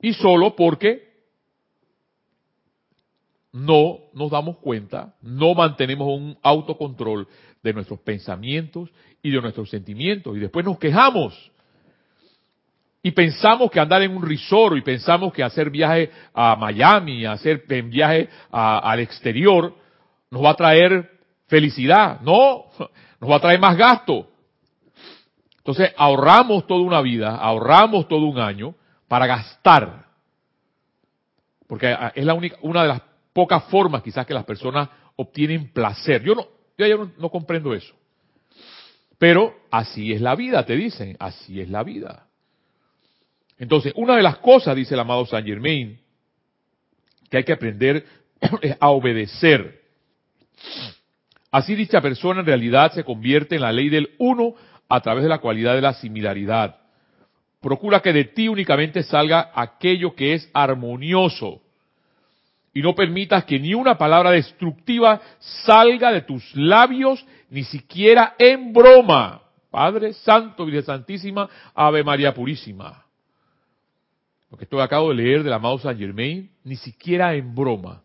Y 0.00 0.12
solo 0.12 0.54
porque 0.54 1.06
no 3.52 3.98
nos 4.12 4.30
damos 4.30 4.58
cuenta, 4.58 5.14
no 5.22 5.54
mantenemos 5.54 6.08
un 6.08 6.38
autocontrol 6.42 7.26
de 7.62 7.72
nuestros 7.72 8.00
pensamientos 8.00 8.90
y 9.22 9.30
de 9.30 9.40
nuestros 9.40 9.70
sentimientos. 9.70 10.36
Y 10.36 10.40
después 10.40 10.64
nos 10.64 10.78
quejamos 10.78 11.34
y 13.02 13.12
pensamos 13.12 13.70
que 13.70 13.78
andar 13.78 14.02
en 14.02 14.16
un 14.16 14.26
resort 14.26 14.76
y 14.76 14.82
pensamos 14.82 15.32
que 15.32 15.42
hacer 15.42 15.70
viaje 15.70 16.10
a 16.34 16.56
Miami, 16.56 17.24
hacer 17.24 17.64
viaje 17.84 18.28
al 18.50 18.98
exterior, 18.98 19.74
nos 20.30 20.44
va 20.44 20.50
a 20.50 20.54
traer 20.54 21.10
felicidad. 21.46 22.20
No, 22.22 22.64
nos 23.20 23.30
va 23.30 23.36
a 23.36 23.40
traer 23.40 23.60
más 23.60 23.76
gasto. 23.76 24.28
Entonces 25.66 25.92
ahorramos 25.96 26.64
toda 26.68 26.80
una 26.82 27.00
vida, 27.00 27.34
ahorramos 27.34 28.06
todo 28.06 28.26
un 28.26 28.38
año 28.38 28.76
para 29.08 29.26
gastar. 29.26 30.06
Porque 31.66 31.92
es 32.14 32.24
la 32.24 32.34
única, 32.34 32.56
una 32.62 32.82
de 32.82 32.88
las 32.88 33.02
pocas 33.32 33.64
formas 33.64 34.04
quizás 34.04 34.24
que 34.24 34.32
las 34.32 34.44
personas 34.44 34.88
obtienen 35.16 35.72
placer. 35.72 36.22
Yo 36.22 36.36
no, 36.36 36.46
yo 36.78 37.10
no 37.18 37.30
comprendo 37.30 37.74
eso. 37.74 37.92
Pero 39.18 39.56
así 39.68 40.12
es 40.12 40.20
la 40.20 40.36
vida, 40.36 40.64
te 40.64 40.76
dicen, 40.76 41.16
así 41.18 41.60
es 41.60 41.68
la 41.68 41.82
vida. 41.82 42.28
Entonces, 43.58 43.92
una 43.96 44.14
de 44.14 44.22
las 44.22 44.36
cosas, 44.36 44.76
dice 44.76 44.94
el 44.94 45.00
amado 45.00 45.26
Saint 45.26 45.48
Germain, 45.48 45.98
que 47.28 47.38
hay 47.38 47.44
que 47.44 47.54
aprender 47.54 48.06
es 48.62 48.76
a 48.78 48.90
obedecer. 48.90 49.82
Así 51.50 51.74
dicha 51.74 52.00
persona 52.00 52.38
en 52.38 52.46
realidad 52.46 52.92
se 52.92 53.02
convierte 53.02 53.56
en 53.56 53.62
la 53.62 53.72
ley 53.72 53.88
del 53.88 54.10
uno 54.18 54.54
a 54.88 55.00
través 55.00 55.22
de 55.22 55.28
la 55.28 55.38
cualidad 55.38 55.74
de 55.74 55.80
la 55.80 55.94
similaridad. 55.94 56.76
Procura 57.60 58.00
que 58.00 58.12
de 58.12 58.24
ti 58.24 58.48
únicamente 58.48 59.02
salga 59.02 59.50
aquello 59.54 60.14
que 60.14 60.34
es 60.34 60.48
armonioso 60.52 61.60
y 62.72 62.82
no 62.82 62.94
permitas 62.94 63.44
que 63.44 63.58
ni 63.58 63.74
una 63.74 63.96
palabra 63.96 64.30
destructiva 64.30 65.20
salga 65.38 66.12
de 66.12 66.20
tus 66.20 66.54
labios, 66.54 67.24
ni 67.50 67.64
siquiera 67.64 68.34
en 68.38 68.72
broma. 68.72 69.42
Padre 69.70 70.12
Santo, 70.12 70.66
Virgen 70.66 70.84
Santísima, 70.84 71.48
Ave 71.74 72.04
María 72.04 72.34
Purísima 72.34 73.06
lo 74.50 74.56
que 74.56 74.64
esto 74.64 74.80
acabo 74.80 75.10
de 75.10 75.16
leer 75.16 75.42
del 75.42 75.52
amado 75.52 75.78
Saint 75.78 75.98
Germain, 75.98 76.50
ni 76.64 76.76
siquiera 76.76 77.34
en 77.34 77.54
broma. 77.54 78.02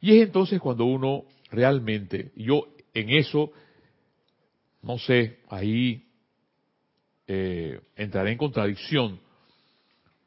Y 0.00 0.16
es 0.16 0.22
entonces 0.26 0.60
cuando 0.60 0.84
uno 0.84 1.24
realmente, 1.50 2.30
yo 2.36 2.68
en 2.94 3.10
eso, 3.10 3.50
no 4.82 4.98
sé, 4.98 5.40
ahí 5.48 6.08
eh, 7.26 7.80
entraré 7.96 8.32
en 8.32 8.38
contradicción, 8.38 9.20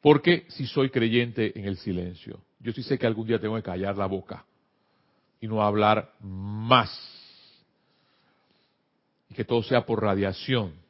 porque 0.00 0.46
si 0.48 0.66
soy 0.66 0.90
creyente 0.90 1.58
en 1.58 1.66
el 1.66 1.76
silencio, 1.76 2.40
yo 2.60 2.72
sí 2.72 2.82
sé 2.82 2.98
que 2.98 3.06
algún 3.06 3.26
día 3.26 3.40
tengo 3.40 3.56
que 3.56 3.62
callar 3.62 3.96
la 3.96 4.06
boca 4.06 4.44
y 5.40 5.48
no 5.48 5.62
hablar 5.62 6.12
más, 6.20 6.90
y 9.28 9.34
que 9.34 9.44
todo 9.44 9.62
sea 9.62 9.84
por 9.84 10.02
radiación 10.02 10.84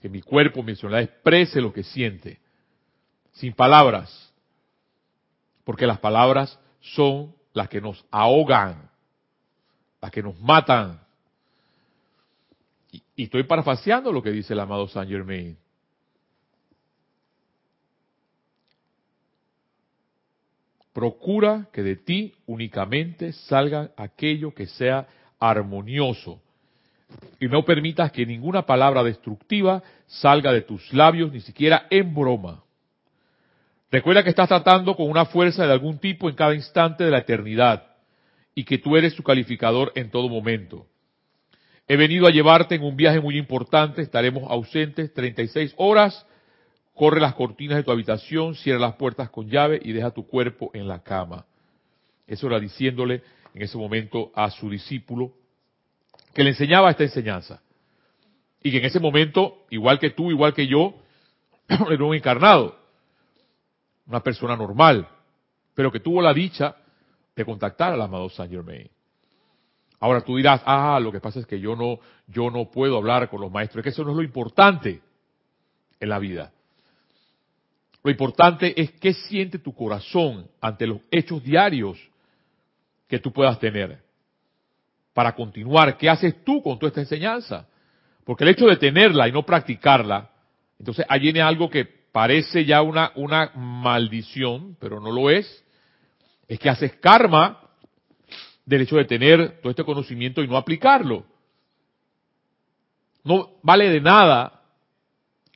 que 0.00 0.08
mi 0.08 0.22
cuerpo, 0.22 0.62
mi 0.62 0.72
personalidad 0.72 1.02
exprese 1.02 1.60
lo 1.60 1.72
que 1.72 1.82
siente, 1.82 2.38
sin 3.32 3.52
palabras, 3.52 4.32
porque 5.64 5.86
las 5.86 5.98
palabras 5.98 6.58
son 6.80 7.34
las 7.52 7.68
que 7.68 7.80
nos 7.80 8.04
ahogan, 8.10 8.90
las 10.00 10.10
que 10.10 10.22
nos 10.22 10.38
matan. 10.40 11.00
Y, 13.18 13.24
estoy 13.24 13.42
parafaseando 13.42 14.12
lo 14.12 14.22
que 14.22 14.30
dice 14.30 14.52
el 14.52 14.60
amado 14.60 14.86
Saint 14.86 15.10
Germain. 15.10 15.58
Procura 20.92 21.66
que 21.72 21.82
de 21.82 21.96
ti 21.96 22.32
únicamente 22.46 23.32
salga 23.32 23.90
aquello 23.96 24.54
que 24.54 24.66
sea 24.66 25.08
armonioso, 25.40 26.40
y 27.40 27.48
no 27.48 27.64
permitas 27.64 28.12
que 28.12 28.24
ninguna 28.24 28.64
palabra 28.64 29.02
destructiva 29.02 29.82
salga 30.06 30.52
de 30.52 30.62
tus 30.62 30.92
labios, 30.92 31.32
ni 31.32 31.40
siquiera 31.40 31.88
en 31.90 32.14
broma. 32.14 32.62
Recuerda 33.90 34.22
que 34.22 34.30
estás 34.30 34.46
tratando 34.46 34.94
con 34.94 35.10
una 35.10 35.24
fuerza 35.24 35.66
de 35.66 35.72
algún 35.72 35.98
tipo 35.98 36.28
en 36.28 36.36
cada 36.36 36.54
instante 36.54 37.02
de 37.02 37.10
la 37.10 37.18
eternidad 37.18 37.96
y 38.54 38.62
que 38.62 38.78
tú 38.78 38.96
eres 38.96 39.14
su 39.14 39.24
calificador 39.24 39.90
en 39.96 40.08
todo 40.08 40.28
momento. 40.28 40.86
He 41.88 41.96
venido 41.96 42.26
a 42.26 42.30
llevarte 42.30 42.74
en 42.74 42.84
un 42.84 42.96
viaje 42.96 43.20
muy 43.20 43.38
importante, 43.38 44.02
estaremos 44.02 44.44
ausentes 44.50 45.12
36 45.12 45.74
horas 45.76 46.26
corre 46.98 47.20
las 47.20 47.34
cortinas 47.34 47.76
de 47.76 47.84
tu 47.84 47.92
habitación, 47.92 48.56
cierra 48.56 48.80
las 48.80 48.96
puertas 48.96 49.30
con 49.30 49.48
llave 49.48 49.80
y 49.82 49.92
deja 49.92 50.10
tu 50.10 50.26
cuerpo 50.26 50.72
en 50.74 50.88
la 50.88 51.00
cama. 51.00 51.46
Eso 52.26 52.48
era 52.48 52.58
diciéndole 52.58 53.22
en 53.54 53.62
ese 53.62 53.78
momento 53.78 54.32
a 54.34 54.50
su 54.50 54.68
discípulo 54.68 55.32
que 56.34 56.42
le 56.42 56.50
enseñaba 56.50 56.90
esta 56.90 57.04
enseñanza. 57.04 57.62
Y 58.64 58.72
que 58.72 58.78
en 58.78 58.84
ese 58.84 58.98
momento, 58.98 59.64
igual 59.70 60.00
que 60.00 60.10
tú, 60.10 60.32
igual 60.32 60.52
que 60.52 60.66
yo, 60.66 60.94
era 61.68 62.04
un 62.04 62.16
encarnado, 62.16 62.76
una 64.08 64.20
persona 64.20 64.56
normal, 64.56 65.08
pero 65.74 65.92
que 65.92 66.00
tuvo 66.00 66.20
la 66.20 66.34
dicha 66.34 66.74
de 67.36 67.44
contactar 67.44 67.92
al 67.92 68.02
amado 68.02 68.28
Saint 68.28 68.52
Germain. 68.52 68.90
Ahora 70.00 70.20
tú 70.20 70.36
dirás, 70.36 70.62
ah, 70.64 71.00
lo 71.00 71.10
que 71.10 71.20
pasa 71.20 71.40
es 71.40 71.46
que 71.46 71.58
yo 71.58 71.74
no, 71.74 71.98
yo 72.26 72.50
no 72.50 72.70
puedo 72.70 72.96
hablar 72.96 73.28
con 73.28 73.40
los 73.40 73.50
maestros. 73.50 73.80
Es 73.80 73.84
que 73.84 73.90
eso 73.90 74.04
no 74.04 74.10
es 74.10 74.16
lo 74.16 74.22
importante 74.22 75.00
en 75.98 76.08
la 76.08 76.18
vida. 76.18 76.52
Lo 78.02 78.10
importante 78.10 78.80
es 78.80 78.92
qué 78.92 79.12
siente 79.12 79.58
tu 79.58 79.74
corazón 79.74 80.48
ante 80.60 80.86
los 80.86 81.00
hechos 81.10 81.42
diarios 81.42 81.98
que 83.08 83.18
tú 83.18 83.32
puedas 83.32 83.58
tener 83.58 84.02
para 85.12 85.34
continuar. 85.34 85.96
¿Qué 85.98 86.08
haces 86.08 86.44
tú 86.44 86.62
con 86.62 86.78
toda 86.78 86.88
esta 86.88 87.00
enseñanza? 87.00 87.66
Porque 88.24 88.44
el 88.44 88.50
hecho 88.50 88.66
de 88.66 88.76
tenerla 88.76 89.26
y 89.26 89.32
no 89.32 89.44
practicarla, 89.44 90.30
entonces 90.78 91.04
ahí 91.08 91.20
viene 91.20 91.42
algo 91.42 91.68
que 91.68 91.84
parece 92.12 92.64
ya 92.64 92.82
una, 92.82 93.10
una 93.16 93.50
maldición, 93.56 94.76
pero 94.78 95.00
no 95.00 95.10
lo 95.10 95.28
es. 95.28 95.64
Es 96.46 96.58
que 96.58 96.70
haces 96.70 96.94
karma 96.96 97.67
del 98.68 98.82
hecho 98.82 98.96
de 98.96 99.06
tener 99.06 99.60
todo 99.62 99.70
este 99.70 99.82
conocimiento 99.82 100.42
y 100.42 100.46
no 100.46 100.58
aplicarlo. 100.58 101.24
No 103.24 103.52
vale 103.62 103.88
de 103.88 104.02
nada 104.02 104.60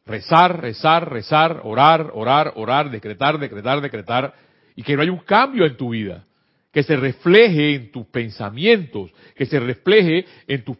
rezar, 0.06 0.62
rezar, 0.62 1.10
rezar, 1.12 1.60
orar, 1.62 2.10
orar, 2.14 2.54
orar, 2.56 2.90
decretar, 2.90 3.38
decretar, 3.38 3.82
decretar, 3.82 4.34
y 4.74 4.82
que 4.82 4.96
no 4.96 5.02
haya 5.02 5.12
un 5.12 5.18
cambio 5.18 5.66
en 5.66 5.76
tu 5.76 5.90
vida, 5.90 6.24
que 6.72 6.82
se 6.82 6.96
refleje 6.96 7.74
en 7.74 7.92
tus 7.92 8.06
pensamientos, 8.06 9.12
que 9.36 9.44
se 9.44 9.60
refleje 9.60 10.24
en 10.46 10.64
tus, 10.64 10.78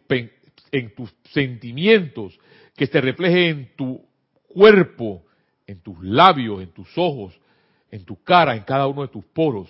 en 0.70 0.94
tus 0.94 1.14
sentimientos, 1.32 2.40
que 2.74 2.86
se 2.86 2.98
refleje 3.02 3.50
en 3.50 3.76
tu 3.76 4.02
cuerpo, 4.48 5.22
en 5.66 5.82
tus 5.82 6.02
labios, 6.02 6.62
en 6.62 6.72
tus 6.72 6.88
ojos, 6.96 7.38
en 7.90 8.06
tu 8.06 8.22
cara, 8.22 8.56
en 8.56 8.62
cada 8.62 8.86
uno 8.86 9.02
de 9.02 9.08
tus 9.08 9.24
poros. 9.26 9.68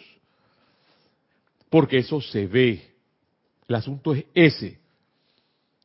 Porque 1.72 1.96
eso 1.96 2.20
se 2.20 2.46
ve. 2.46 2.82
El 3.66 3.76
asunto 3.76 4.14
es 4.14 4.26
ese. 4.34 4.78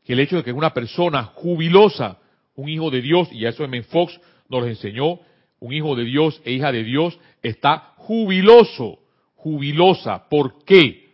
Que 0.03 0.11
el 0.11 0.19
hecho 0.19 0.35
de 0.35 0.43
que 0.43 0.51
una 0.51 0.73
persona 0.73 1.23
jubilosa, 1.23 2.17
un 2.55 2.67
hijo 2.67 2.91
de 2.91 3.01
Dios, 3.01 3.29
y 3.31 3.45
eso 3.45 3.63
M. 3.63 3.81
Fox 3.83 4.19
nos 4.49 4.63
lo 4.63 4.67
enseñó, 4.67 5.21
un 5.61 5.71
hijo 5.71 5.95
de 5.95 6.03
Dios 6.03 6.41
e 6.43 6.51
hija 6.51 6.73
de 6.73 6.83
Dios 6.83 7.17
está 7.41 7.93
jubiloso, 7.95 8.99
jubilosa. 9.37 10.27
¿Por 10.27 10.65
qué? 10.65 11.13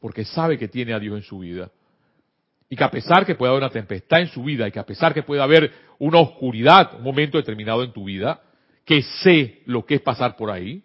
Porque 0.00 0.24
sabe 0.24 0.58
que 0.58 0.68
tiene 0.68 0.94
a 0.94 1.00
Dios 1.00 1.16
en 1.16 1.24
su 1.24 1.40
vida. 1.40 1.72
Y 2.70 2.76
que 2.76 2.84
a 2.84 2.90
pesar 2.92 3.26
que 3.26 3.34
pueda 3.34 3.50
haber 3.50 3.64
una 3.64 3.72
tempestad 3.72 4.20
en 4.20 4.28
su 4.28 4.44
vida 4.44 4.68
y 4.68 4.70
que 4.70 4.78
a 4.78 4.86
pesar 4.86 5.12
que 5.12 5.24
pueda 5.24 5.42
haber 5.42 5.72
una 5.98 6.20
oscuridad, 6.20 6.94
un 6.98 7.02
momento 7.02 7.36
determinado 7.36 7.82
en 7.82 7.92
tu 7.92 8.04
vida, 8.04 8.40
que 8.84 9.02
sé 9.02 9.62
lo 9.66 9.84
que 9.84 9.96
es 9.96 10.02
pasar 10.02 10.36
por 10.36 10.52
ahí. 10.52 10.84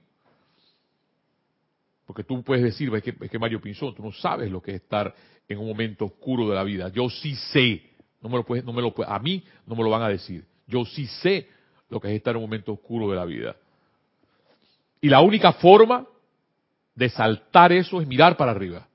Porque 2.11 2.25
tú 2.25 2.43
puedes 2.43 2.61
decir, 2.61 2.91
es 2.93 3.29
que, 3.29 3.39
Mario 3.39 3.61
Pinzón, 3.61 3.95
tú 3.95 4.03
no 4.03 4.11
sabes 4.11 4.51
lo 4.51 4.61
que 4.61 4.71
es 4.71 4.81
estar 4.81 5.15
en 5.47 5.57
un 5.57 5.65
momento 5.65 6.03
oscuro 6.03 6.49
de 6.49 6.55
la 6.55 6.63
vida. 6.65 6.89
Yo 6.89 7.09
sí 7.09 7.35
sé. 7.53 7.83
No 8.21 8.27
me 8.27 8.35
lo 8.35 8.43
puedes, 8.43 8.65
no 8.65 8.73
me 8.73 8.81
lo 8.81 8.93
a 9.07 9.17
mí 9.19 9.41
no 9.65 9.77
me 9.77 9.83
lo 9.83 9.89
van 9.89 10.01
a 10.01 10.09
decir. 10.09 10.43
Yo 10.67 10.83
sí 10.83 11.07
sé 11.07 11.47
lo 11.89 12.01
que 12.01 12.09
es 12.09 12.15
estar 12.15 12.31
en 12.31 12.39
un 12.39 12.49
momento 12.49 12.73
oscuro 12.73 13.09
de 13.09 13.15
la 13.15 13.23
vida. 13.23 13.55
Y 14.99 15.07
la 15.07 15.21
única 15.21 15.53
forma 15.53 16.05
de 16.95 17.07
saltar 17.07 17.71
eso 17.71 18.01
es 18.01 18.07
mirar 18.09 18.35
para 18.35 18.51
arriba, 18.51 18.85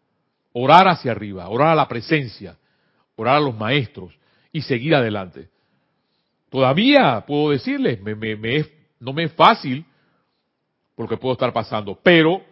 orar 0.53 0.87
hacia 0.87 1.13
arriba, 1.13 1.49
orar 1.49 1.69
a 1.69 1.75
la 1.75 1.89
presencia, 1.89 2.59
orar 3.17 3.37
a 3.37 3.41
los 3.41 3.57
maestros 3.57 4.13
y 4.53 4.61
seguir 4.61 4.95
adelante. 4.95 5.49
Todavía 6.51 7.25
puedo 7.27 7.53
decirles, 7.53 7.99
me, 8.03 8.15
me, 8.15 8.57
es, 8.57 8.71
no 9.01 9.15
me 9.15 9.25
es 9.25 9.33
fácil 9.33 9.87
porque 10.95 11.17
puedo 11.17 11.33
estar 11.33 11.55
pasando, 11.55 11.99
pero 12.03 12.43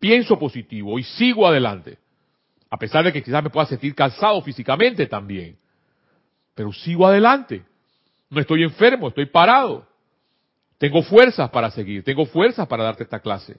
pienso 0.00 0.38
positivo 0.38 0.98
y 0.98 1.04
sigo 1.04 1.46
adelante. 1.46 1.98
A 2.68 2.76
pesar 2.76 3.04
de 3.04 3.12
que 3.12 3.22
quizás 3.22 3.44
me 3.44 3.50
pueda 3.50 3.66
sentir 3.66 3.94
cansado 3.94 4.40
físicamente 4.42 5.06
también. 5.06 5.56
Pero 6.54 6.72
sigo 6.72 7.06
adelante. 7.06 7.62
No 8.28 8.40
estoy 8.40 8.64
enfermo, 8.64 9.08
estoy 9.08 9.26
parado. 9.26 9.86
Tengo 10.78 11.02
fuerzas 11.02 11.50
para 11.50 11.70
seguir, 11.70 12.02
tengo 12.02 12.24
fuerzas 12.24 12.66
para 12.66 12.84
darte 12.84 13.04
esta 13.04 13.20
clase. 13.20 13.58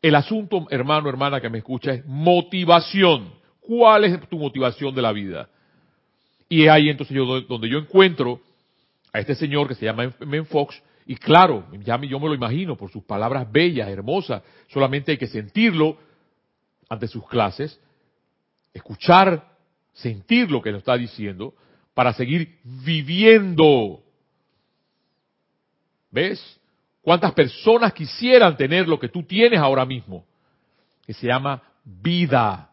El 0.00 0.14
asunto, 0.14 0.66
hermano, 0.70 1.08
hermana 1.08 1.40
que 1.40 1.50
me 1.50 1.58
escucha, 1.58 1.92
es 1.92 2.06
motivación. 2.06 3.32
¿Cuál 3.60 4.04
es 4.04 4.28
tu 4.28 4.38
motivación 4.38 4.94
de 4.94 5.02
la 5.02 5.12
vida? 5.12 5.48
Y 6.48 6.64
es 6.64 6.70
ahí 6.70 6.90
entonces 6.90 7.16
yo, 7.16 7.40
donde 7.40 7.68
yo 7.68 7.78
encuentro 7.78 8.40
a 9.12 9.18
este 9.18 9.34
señor 9.34 9.66
que 9.66 9.74
se 9.74 9.86
llama 9.86 10.12
Men 10.20 10.44
Fox, 10.46 10.80
y 11.06 11.16
claro, 11.16 11.66
ya 11.84 12.00
yo 12.00 12.18
me 12.18 12.28
lo 12.28 12.34
imagino 12.34 12.76
por 12.76 12.90
sus 12.90 13.04
palabras 13.04 13.50
bellas, 13.50 13.88
hermosas, 13.88 14.42
solamente 14.68 15.12
hay 15.12 15.18
que 15.18 15.26
sentirlo 15.26 15.98
ante 16.88 17.08
sus 17.08 17.26
clases, 17.28 17.78
escuchar, 18.72 19.52
sentir 19.92 20.50
lo 20.50 20.62
que 20.62 20.72
nos 20.72 20.78
está 20.78 20.96
diciendo, 20.96 21.54
para 21.92 22.12
seguir 22.12 22.58
viviendo. 22.64 24.02
¿Ves? 26.10 26.60
¿Cuántas 27.02 27.32
personas 27.32 27.92
quisieran 27.92 28.56
tener 28.56 28.88
lo 28.88 28.98
que 28.98 29.08
tú 29.08 29.22
tienes 29.22 29.60
ahora 29.60 29.84
mismo? 29.84 30.24
Que 31.06 31.12
se 31.12 31.26
llama 31.26 31.62
vida 31.84 32.70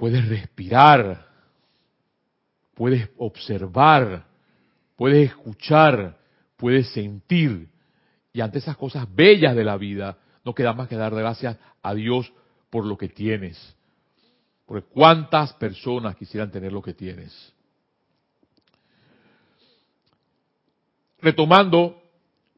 puedes 0.00 0.26
respirar, 0.30 1.26
puedes 2.72 3.10
observar, 3.18 4.24
puedes 5.00 5.30
escuchar, 5.30 6.18
puedes 6.58 6.90
sentir. 6.92 7.70
Y 8.34 8.42
ante 8.42 8.58
esas 8.58 8.76
cosas 8.76 9.06
bellas 9.10 9.56
de 9.56 9.64
la 9.64 9.78
vida, 9.78 10.18
no 10.44 10.54
queda 10.54 10.74
más 10.74 10.88
que 10.88 10.96
dar 10.96 11.14
gracias 11.14 11.56
a 11.82 11.94
Dios 11.94 12.30
por 12.68 12.84
lo 12.84 12.98
que 12.98 13.08
tienes. 13.08 13.74
Porque 14.66 14.86
cuántas 14.86 15.54
personas 15.54 16.16
quisieran 16.16 16.50
tener 16.50 16.70
lo 16.70 16.82
que 16.82 16.92
tienes. 16.92 17.32
Retomando 21.22 22.02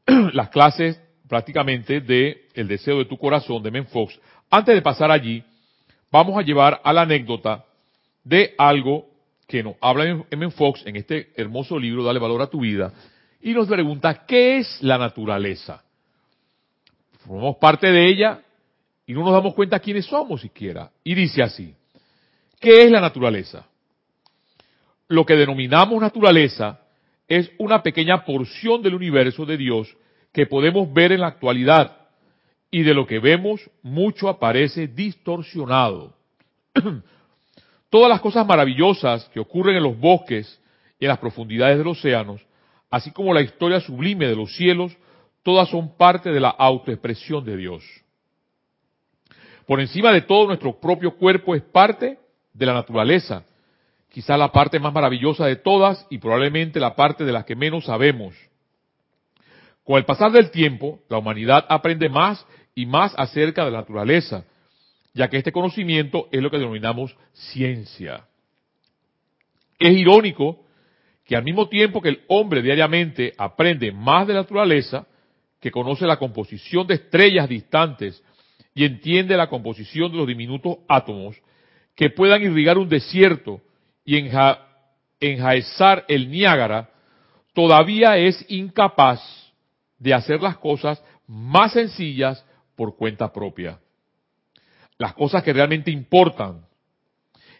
las 0.33 0.49
clases 0.49 1.01
prácticamente 1.29 2.01
de 2.01 2.49
El 2.55 2.67
deseo 2.67 2.97
de 2.97 3.05
tu 3.05 3.17
corazón 3.17 3.63
de 3.63 3.71
Men 3.71 3.87
Fox, 3.87 4.19
antes 4.49 4.75
de 4.75 4.81
pasar 4.81 5.11
allí, 5.11 5.41
vamos 6.11 6.37
a 6.37 6.41
llevar 6.41 6.81
a 6.83 6.91
la 6.91 7.03
anécdota 7.03 7.63
de 8.21 8.53
algo 8.57 9.12
que 9.47 9.63
nos 9.63 9.75
habla 9.81 10.25
M. 10.29 10.51
Fox 10.51 10.83
en 10.85 10.95
este 10.95 11.31
hermoso 11.35 11.77
libro, 11.77 12.03
Dale 12.03 12.19
valor 12.19 12.41
a 12.41 12.47
tu 12.47 12.61
vida, 12.61 12.93
y 13.41 13.53
nos 13.53 13.67
pregunta, 13.67 14.25
¿qué 14.25 14.59
es 14.59 14.81
la 14.81 14.97
naturaleza? 14.97 15.83
Formamos 17.25 17.57
parte 17.57 17.91
de 17.91 18.07
ella 18.07 18.41
y 19.05 19.13
no 19.13 19.21
nos 19.21 19.33
damos 19.33 19.53
cuenta 19.53 19.79
quiénes 19.79 20.05
somos 20.05 20.41
siquiera. 20.41 20.91
Y 21.03 21.13
dice 21.13 21.43
así, 21.43 21.73
¿qué 22.59 22.83
es 22.83 22.91
la 22.91 23.01
naturaleza? 23.01 23.65
Lo 25.09 25.25
que 25.25 25.35
denominamos 25.35 26.01
naturaleza 26.01 26.79
es 27.27 27.51
una 27.57 27.83
pequeña 27.83 28.23
porción 28.25 28.81
del 28.81 28.95
universo 28.95 29.45
de 29.45 29.57
Dios 29.57 29.95
que 30.31 30.45
podemos 30.47 30.91
ver 30.93 31.11
en 31.11 31.21
la 31.21 31.27
actualidad 31.27 31.97
y 32.71 32.83
de 32.83 32.93
lo 32.93 33.05
que 33.05 33.19
vemos 33.19 33.69
mucho 33.81 34.29
aparece 34.29 34.87
distorsionado. 34.87 36.15
Todas 37.93 38.09
las 38.09 38.21
cosas 38.21 38.47
maravillosas 38.47 39.29
que 39.31 39.39
ocurren 39.39 39.75
en 39.75 39.83
los 39.83 39.99
bosques 39.99 40.59
y 40.99 41.05
en 41.05 41.09
las 41.09 41.19
profundidades 41.19 41.77
de 41.77 41.83
los 41.83 41.99
océanos, 41.99 42.41
así 42.89 43.11
como 43.11 43.35
la 43.35 43.41
historia 43.41 43.79
sublime 43.81 44.27
de 44.27 44.35
los 44.35 44.55
cielos, 44.55 44.97
todas 45.43 45.69
son 45.69 45.95
parte 45.95 46.31
de 46.31 46.39
la 46.39 46.49
autoexpresión 46.49 47.45
de 47.45 47.55
Dios. 47.55 47.83
Por 49.67 49.79
encima 49.79 50.11
de 50.11 50.21
todo, 50.21 50.47
nuestro 50.47 50.79
propio 50.79 51.15
cuerpo 51.17 51.53
es 51.53 51.61
parte 51.61 52.17
de 52.51 52.65
la 52.65 52.73
naturaleza, 52.73 53.43
quizá 54.09 54.37
la 54.37 54.51
parte 54.51 54.79
más 54.79 54.91
maravillosa 54.91 55.45
de 55.45 55.57
todas 55.57 56.07
y 56.09 56.17
probablemente 56.17 56.79
la 56.79 56.95
parte 56.95 57.23
de 57.23 57.31
la 57.31 57.45
que 57.45 57.55
menos 57.55 57.85
sabemos. 57.85 58.33
Con 59.83 59.97
el 59.97 60.05
pasar 60.05 60.31
del 60.31 60.49
tiempo, 60.49 60.97
la 61.09 61.19
humanidad 61.19 61.63
aprende 61.69 62.09
más 62.09 62.43
y 62.73 62.87
más 62.87 63.13
acerca 63.17 63.63
de 63.63 63.69
la 63.69 63.81
naturaleza, 63.81 64.45
ya 65.13 65.29
que 65.29 65.37
este 65.37 65.51
conocimiento 65.51 66.27
es 66.31 66.41
lo 66.41 66.49
que 66.49 66.57
denominamos 66.57 67.15
ciencia. 67.33 68.25
Es 69.79 69.91
irónico 69.97 70.65
que 71.25 71.35
al 71.35 71.43
mismo 71.43 71.69
tiempo 71.69 72.01
que 72.01 72.09
el 72.09 72.21
hombre 72.27 72.61
diariamente 72.61 73.33
aprende 73.37 73.91
más 73.91 74.27
de 74.27 74.33
la 74.33 74.41
naturaleza, 74.41 75.07
que 75.59 75.71
conoce 75.71 76.05
la 76.05 76.17
composición 76.17 76.85
de 76.87 76.95
estrellas 76.95 77.47
distantes 77.47 78.21
y 78.75 78.83
entiende 78.83 79.37
la 79.37 79.47
composición 79.47 80.11
de 80.11 80.17
los 80.17 80.27
diminutos 80.27 80.77
átomos, 80.89 81.37
que 81.95 82.09
puedan 82.09 82.41
irrigar 82.41 82.77
un 82.77 82.89
desierto 82.89 83.61
y 84.03 84.29
enjaezar 85.19 86.05
el 86.07 86.29
Niágara, 86.29 86.89
todavía 87.53 88.17
es 88.17 88.43
incapaz 88.49 89.21
de 89.99 90.13
hacer 90.13 90.41
las 90.41 90.57
cosas 90.57 91.01
más 91.27 91.73
sencillas 91.73 92.45
por 92.75 92.97
cuenta 92.97 93.31
propia. 93.31 93.79
Las 95.03 95.15
cosas 95.15 95.43
que 95.43 95.51
realmente 95.51 95.91
importan. 95.91 96.65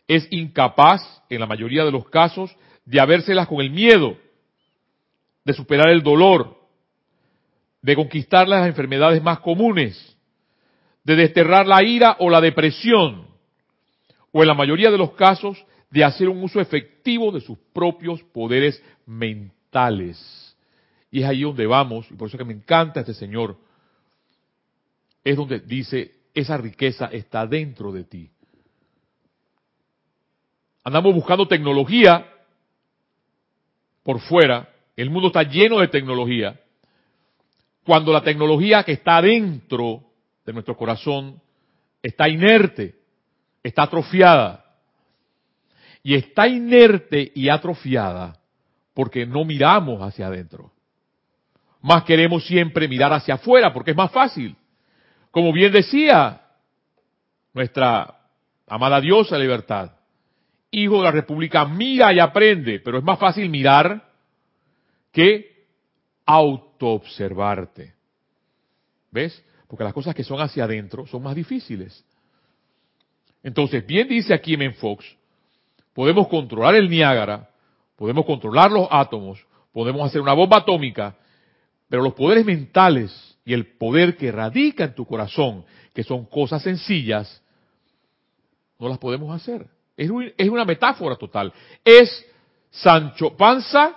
Es 0.08 0.26
incapaz, 0.32 1.02
en 1.30 1.42
la 1.42 1.46
mayoría 1.46 1.84
de 1.84 1.92
los 1.92 2.08
casos, 2.08 2.56
de 2.86 3.02
habérselas 3.02 3.50
con 3.50 3.60
el 3.60 3.70
miedo, 3.70 4.16
de 5.44 5.52
superar 5.52 5.90
el 5.90 6.02
dolor, 6.02 6.58
de 7.82 7.98
conquistar 7.98 8.48
las 8.48 8.66
enfermedades 8.66 9.22
más 9.22 9.40
comunes, 9.40 10.18
de 11.04 11.18
desterrar 11.18 11.68
la 11.68 11.84
ira 11.84 12.16
o 12.20 12.30
la 12.30 12.40
depresión, 12.40 13.28
o 14.32 14.42
en 14.42 14.48
la 14.48 14.54
mayoría 14.54 14.90
de 14.90 14.98
los 14.98 15.12
casos, 15.12 15.66
de 15.92 16.02
hacer 16.02 16.30
un 16.30 16.42
uso 16.42 16.62
efectivo 16.62 17.30
de 17.34 17.42
sus 17.42 17.58
propios 17.74 18.24
poderes 18.24 18.82
mentales. 19.06 20.56
Y 21.12 21.24
es 21.24 21.26
ahí 21.26 21.42
donde 21.42 21.68
vamos, 21.68 22.10
y 22.10 22.14
por 22.14 22.30
eso 22.30 22.38
que 22.38 22.46
me 22.46 22.54
encanta 22.54 23.02
este 23.02 23.14
Señor, 23.14 23.58
es 25.26 25.36
donde 25.36 25.60
dice, 25.60 26.23
esa 26.34 26.58
riqueza 26.58 27.06
está 27.12 27.46
dentro 27.46 27.92
de 27.92 28.04
ti. 28.04 28.32
Andamos 30.84 31.14
buscando 31.14 31.48
tecnología 31.48 32.28
por 34.04 34.20
fuera, 34.20 34.70
el 34.96 35.10
mundo 35.10 35.28
está 35.28 35.44
lleno 35.44 35.80
de 35.80 35.88
tecnología, 35.88 36.60
cuando 37.86 38.12
la 38.12 38.22
tecnología 38.22 38.84
que 38.84 38.94
está 38.94 39.22
dentro 39.22 40.04
de 40.46 40.54
nuestro 40.54 40.76
corazón 40.76 41.42
está 42.02 42.28
inerte, 42.30 42.96
está 43.62 43.84
atrofiada. 43.84 44.60
Y 46.04 46.16
está 46.16 46.48
inerte 46.48 47.32
y 47.34 47.48
atrofiada 47.48 48.38
porque 48.94 49.26
no 49.26 49.46
miramos 49.46 50.02
hacia 50.02 50.28
adentro. 50.28 50.72
Más 51.82 52.04
queremos 52.04 52.46
siempre 52.46 52.88
mirar 52.88 53.14
hacia 53.14 53.36
afuera 53.36 53.74
porque 53.74 53.92
es 53.92 53.98
más 53.98 54.12
fácil. 54.12 54.56
Como 55.34 55.52
bien 55.52 55.72
decía 55.72 56.44
nuestra 57.56 58.20
amada 58.68 59.02
diosa 59.02 59.36
libertad, 59.36 59.94
hijo 60.70 60.98
de 60.98 61.04
la 61.06 61.12
República, 61.12 61.66
mira 61.66 62.14
y 62.14 62.20
aprende, 62.20 62.80
pero 62.80 63.00
es 63.00 63.04
más 63.04 63.18
fácil 63.18 63.50
mirar 63.50 64.12
que 65.12 65.66
autoobservarte. 66.28 67.96
¿Ves? 69.10 69.44
Porque 69.68 69.84
las 69.84 69.94
cosas 69.94 70.14
que 70.14 70.24
son 70.24 70.40
hacia 70.40 70.66
adentro 70.66 71.08
son 71.08 71.24
más 71.24 71.34
difíciles. 71.34 72.06
Entonces, 73.42 73.84
bien 73.88 74.08
dice 74.08 74.36
aquí 74.36 74.56
Men 74.56 74.76
Fox, 74.76 75.04
podemos 75.96 76.28
controlar 76.28 76.76
el 76.76 76.88
Niágara, 76.88 77.50
podemos 77.96 78.24
controlar 78.24 78.72
los 78.72 78.88
átomos, 78.92 79.44
podemos 79.72 80.06
hacer 80.06 80.22
una 80.22 80.34
bomba 80.34 80.58
atómica, 80.58 81.16
pero 81.90 82.04
los 82.04 82.14
poderes 82.14 82.46
mentales 82.46 83.33
y 83.46 83.54
el 83.54 83.78
poder 83.78 84.16
que 84.16 84.32
radica 84.32 84.86
en 84.86 84.96
tu 84.96 85.06
corazón, 85.06 85.66
que 85.94 86.04
son 86.04 86.26
cosas 86.26 86.62
sencillas, 86.64 87.42
no 88.80 88.90
las 88.90 88.98
podemos 88.98 89.34
hacer. 89.36 89.68
Es, 89.96 90.10
una 90.10 90.66
metáfora 90.66 91.16
total. 91.16 91.54
Es 91.84 92.26
Sancho 92.72 93.36
Panza 93.36 93.96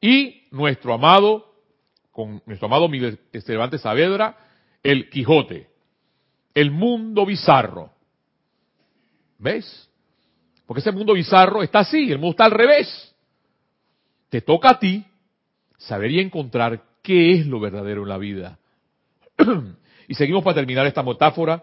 y 0.00 0.42
nuestro 0.50 0.94
amado, 0.94 1.54
con 2.10 2.42
nuestro 2.46 2.66
amado 2.66 2.88
Miguel 2.88 3.18
Cervantes 3.44 3.82
Saavedra, 3.82 4.36
el 4.82 5.08
Quijote. 5.10 5.68
El 6.54 6.70
mundo 6.70 7.24
bizarro. 7.24 7.92
¿Ves? 9.38 9.88
Porque 10.66 10.80
ese 10.80 10.92
mundo 10.92 11.12
bizarro 11.12 11.62
está 11.62 11.80
así, 11.80 12.10
el 12.10 12.18
mundo 12.18 12.32
está 12.32 12.46
al 12.46 12.50
revés. 12.50 13.14
Te 14.28 14.40
toca 14.40 14.70
a 14.70 14.78
ti 14.78 15.04
saber 15.78 16.10
y 16.10 16.20
encontrar 16.20 16.82
qué 17.02 17.32
es 17.32 17.46
lo 17.46 17.60
verdadero 17.60 18.02
en 18.02 18.08
la 18.08 18.18
vida. 18.18 18.58
Y 20.08 20.14
seguimos 20.14 20.42
para 20.42 20.56
terminar 20.56 20.86
esta 20.86 21.02
metáfora. 21.02 21.62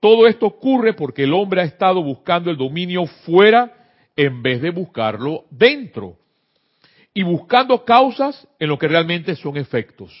Todo 0.00 0.26
esto 0.26 0.46
ocurre 0.46 0.94
porque 0.94 1.24
el 1.24 1.32
hombre 1.32 1.60
ha 1.60 1.64
estado 1.64 2.02
buscando 2.02 2.50
el 2.50 2.56
dominio 2.56 3.06
fuera 3.06 3.72
en 4.16 4.42
vez 4.42 4.62
de 4.62 4.70
buscarlo 4.70 5.44
dentro. 5.50 6.16
Y 7.14 7.22
buscando 7.22 7.84
causas 7.84 8.46
en 8.58 8.68
lo 8.68 8.78
que 8.78 8.88
realmente 8.88 9.34
son 9.36 9.56
efectos. 9.56 10.12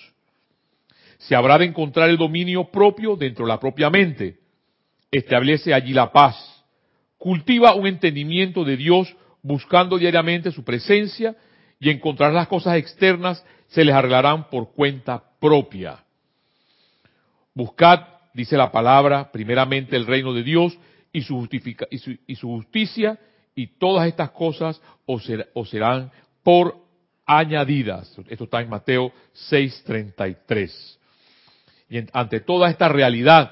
Se 1.18 1.34
habrá 1.34 1.58
de 1.58 1.66
encontrar 1.66 2.08
el 2.08 2.16
dominio 2.16 2.64
propio 2.70 3.16
dentro 3.16 3.44
de 3.44 3.50
la 3.50 3.60
propia 3.60 3.90
mente. 3.90 4.38
Establece 5.10 5.72
allí 5.74 5.92
la 5.92 6.12
paz 6.12 6.58
Cultiva 7.18 7.74
un 7.74 7.88
entendimiento 7.88 8.64
de 8.64 8.76
Dios 8.76 9.14
buscando 9.42 9.98
diariamente 9.98 10.52
su 10.52 10.64
presencia 10.64 11.36
y 11.80 11.90
encontrar 11.90 12.32
las 12.32 12.46
cosas 12.46 12.76
externas 12.76 13.44
se 13.66 13.84
les 13.84 13.94
arreglarán 13.94 14.48
por 14.48 14.72
cuenta 14.72 15.22
propia. 15.40 16.04
Buscad, 17.58 18.06
dice 18.34 18.56
la 18.56 18.70
palabra, 18.70 19.32
primeramente 19.32 19.96
el 19.96 20.06
reino 20.06 20.32
de 20.32 20.44
Dios 20.44 20.78
y 21.12 21.22
su, 21.22 21.34
justicia 22.40 23.18
y 23.52 23.66
todas 23.66 24.06
estas 24.06 24.30
cosas 24.30 24.80
os, 25.06 25.28
serán 25.68 26.12
por 26.44 26.76
añadidas. 27.26 28.16
Esto 28.28 28.44
está 28.44 28.60
en 28.60 28.68
Mateo 28.68 29.10
6:33. 29.50 30.98
Y 31.90 31.98
ante 32.12 32.38
toda 32.38 32.70
esta 32.70 32.88
realidad 32.88 33.50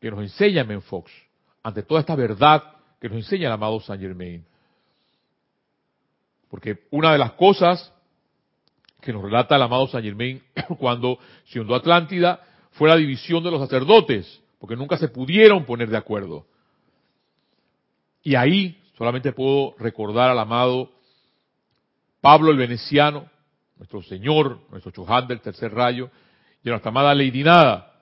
que 0.00 0.10
nos 0.10 0.22
enseña 0.22 0.64
Menfox, 0.64 1.08
ante 1.62 1.84
toda 1.84 2.00
esta 2.00 2.16
verdad 2.16 2.64
que 3.00 3.08
nos 3.08 3.18
enseña 3.18 3.46
el 3.46 3.52
amado 3.52 3.78
Saint 3.78 4.02
Germain. 4.02 4.44
Porque 6.50 6.88
una 6.90 7.12
de 7.12 7.18
las 7.18 7.34
cosas 7.34 7.92
que 9.02 9.12
nos 9.12 9.22
relata 9.22 9.56
el 9.56 9.62
amado 9.62 9.86
Saint 9.88 10.06
Germain 10.06 10.42
cuando 10.78 11.18
se 11.46 11.60
hundó 11.60 11.74
Atlántida 11.74 12.40
fue 12.72 12.88
la 12.88 12.96
división 12.96 13.42
de 13.44 13.50
los 13.50 13.60
sacerdotes, 13.60 14.40
porque 14.58 14.76
nunca 14.76 14.96
se 14.96 15.08
pudieron 15.08 15.66
poner 15.66 15.90
de 15.90 15.96
acuerdo. 15.98 16.46
Y 18.22 18.34
ahí 18.36 18.80
solamente 18.96 19.32
puedo 19.32 19.74
recordar 19.78 20.30
al 20.30 20.38
amado 20.38 20.90
Pablo 22.20 22.52
el 22.52 22.56
Veneciano, 22.56 23.28
nuestro 23.76 24.02
Señor, 24.02 24.60
nuestro 24.70 24.92
Choján 24.92 25.26
del 25.26 25.40
tercer 25.40 25.74
rayo, 25.74 26.10
y 26.62 26.68
a 26.68 26.72
nuestra 26.72 26.90
amada 26.90 27.14
Lady 27.14 27.42
Nada. 27.42 27.92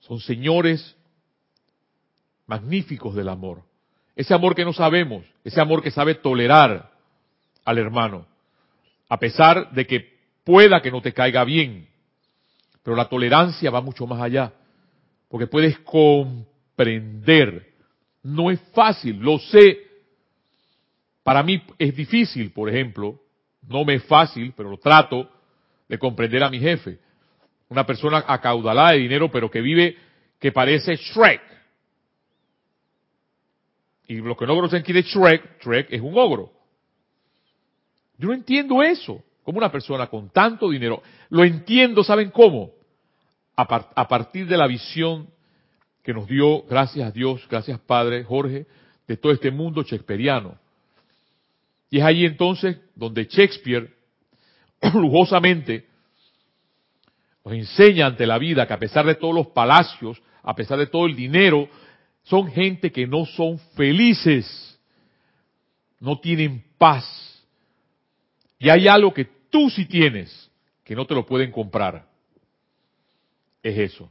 Son 0.00 0.18
señores 0.18 0.96
magníficos 2.46 3.14
del 3.14 3.28
amor. 3.28 3.62
Ese 4.16 4.34
amor 4.34 4.54
que 4.54 4.64
no 4.64 4.72
sabemos, 4.72 5.24
ese 5.44 5.60
amor 5.60 5.82
que 5.82 5.90
sabe 5.90 6.16
tolerar 6.16 6.90
al 7.64 7.78
hermano, 7.78 8.26
a 9.08 9.18
pesar 9.18 9.72
de 9.72 9.86
que 9.86 10.14
pueda 10.44 10.80
que 10.80 10.90
no 10.90 11.00
te 11.00 11.12
caiga 11.12 11.44
bien. 11.44 11.88
Pero 12.82 12.96
la 12.96 13.08
tolerancia 13.08 13.70
va 13.70 13.80
mucho 13.80 14.06
más 14.06 14.20
allá, 14.20 14.52
porque 15.28 15.46
puedes 15.46 15.78
comprender. 15.80 17.72
No 18.22 18.50
es 18.50 18.60
fácil, 18.74 19.18
lo 19.18 19.38
sé. 19.38 19.78
Para 21.22 21.42
mí 21.42 21.62
es 21.78 21.96
difícil, 21.96 22.52
por 22.52 22.68
ejemplo, 22.68 23.18
no 23.66 23.84
me 23.84 23.94
es 23.94 24.04
fácil, 24.04 24.52
pero 24.56 24.70
lo 24.70 24.78
trato 24.78 25.30
de 25.88 25.98
comprender 25.98 26.42
a 26.42 26.50
mi 26.50 26.58
jefe. 26.58 26.98
Una 27.68 27.86
persona 27.86 28.24
acaudalada 28.26 28.92
de 28.92 28.98
dinero, 28.98 29.30
pero 29.30 29.50
que 29.50 29.60
vive, 29.60 29.96
que 30.38 30.52
parece 30.52 30.96
Shrek 30.96 31.54
y 34.06 34.16
los 34.16 34.36
que 34.36 34.46
no 34.46 34.54
conocen 34.54 34.82
quién 34.82 34.98
es 34.98 35.06
Shrek, 35.06 35.62
Shrek 35.62 35.92
es 35.92 36.00
un 36.00 36.16
ogro. 36.16 36.52
Yo 38.18 38.28
no 38.28 38.34
entiendo 38.34 38.82
eso. 38.82 39.22
Como 39.42 39.58
una 39.58 39.70
persona 39.70 40.06
con 40.06 40.30
tanto 40.30 40.70
dinero, 40.70 41.02
lo 41.28 41.44
entiendo, 41.44 42.02
¿saben 42.02 42.30
cómo? 42.30 42.70
A, 43.56 44.08
partir 44.08 44.46
de 44.46 44.56
la 44.56 44.66
visión 44.66 45.28
que 46.02 46.14
nos 46.14 46.26
dio, 46.26 46.62
gracias 46.62 47.08
a 47.08 47.10
Dios, 47.10 47.46
gracias 47.48 47.78
Padre 47.80 48.24
Jorge, 48.24 48.66
de 49.06 49.16
todo 49.16 49.32
este 49.32 49.50
mundo 49.50 49.82
shakespeariano. 49.82 50.58
Y 51.90 51.98
es 51.98 52.04
ahí 52.04 52.24
entonces 52.24 52.78
donde 52.94 53.26
Shakespeare, 53.26 53.94
lujosamente, 54.94 55.86
nos 57.44 57.54
enseña 57.54 58.06
ante 58.06 58.26
la 58.26 58.38
vida 58.38 58.66
que 58.66 58.72
a 58.72 58.78
pesar 58.78 59.04
de 59.04 59.14
todos 59.14 59.34
los 59.34 59.48
palacios, 59.48 60.20
a 60.42 60.54
pesar 60.54 60.78
de 60.78 60.86
todo 60.86 61.06
el 61.06 61.14
dinero, 61.14 61.68
son 62.24 62.50
gente 62.50 62.90
que 62.90 63.06
no 63.06 63.26
son 63.26 63.58
felices, 63.76 64.78
no 66.00 66.18
tienen 66.18 66.64
paz. 66.78 67.33
Y 68.64 68.70
hay 68.70 68.88
algo 68.88 69.12
que 69.12 69.26
tú 69.50 69.68
sí 69.68 69.84
tienes, 69.84 70.50
que 70.82 70.96
no 70.96 71.04
te 71.04 71.14
lo 71.14 71.26
pueden 71.26 71.52
comprar. 71.52 72.08
Es 73.62 73.76
eso, 73.76 74.10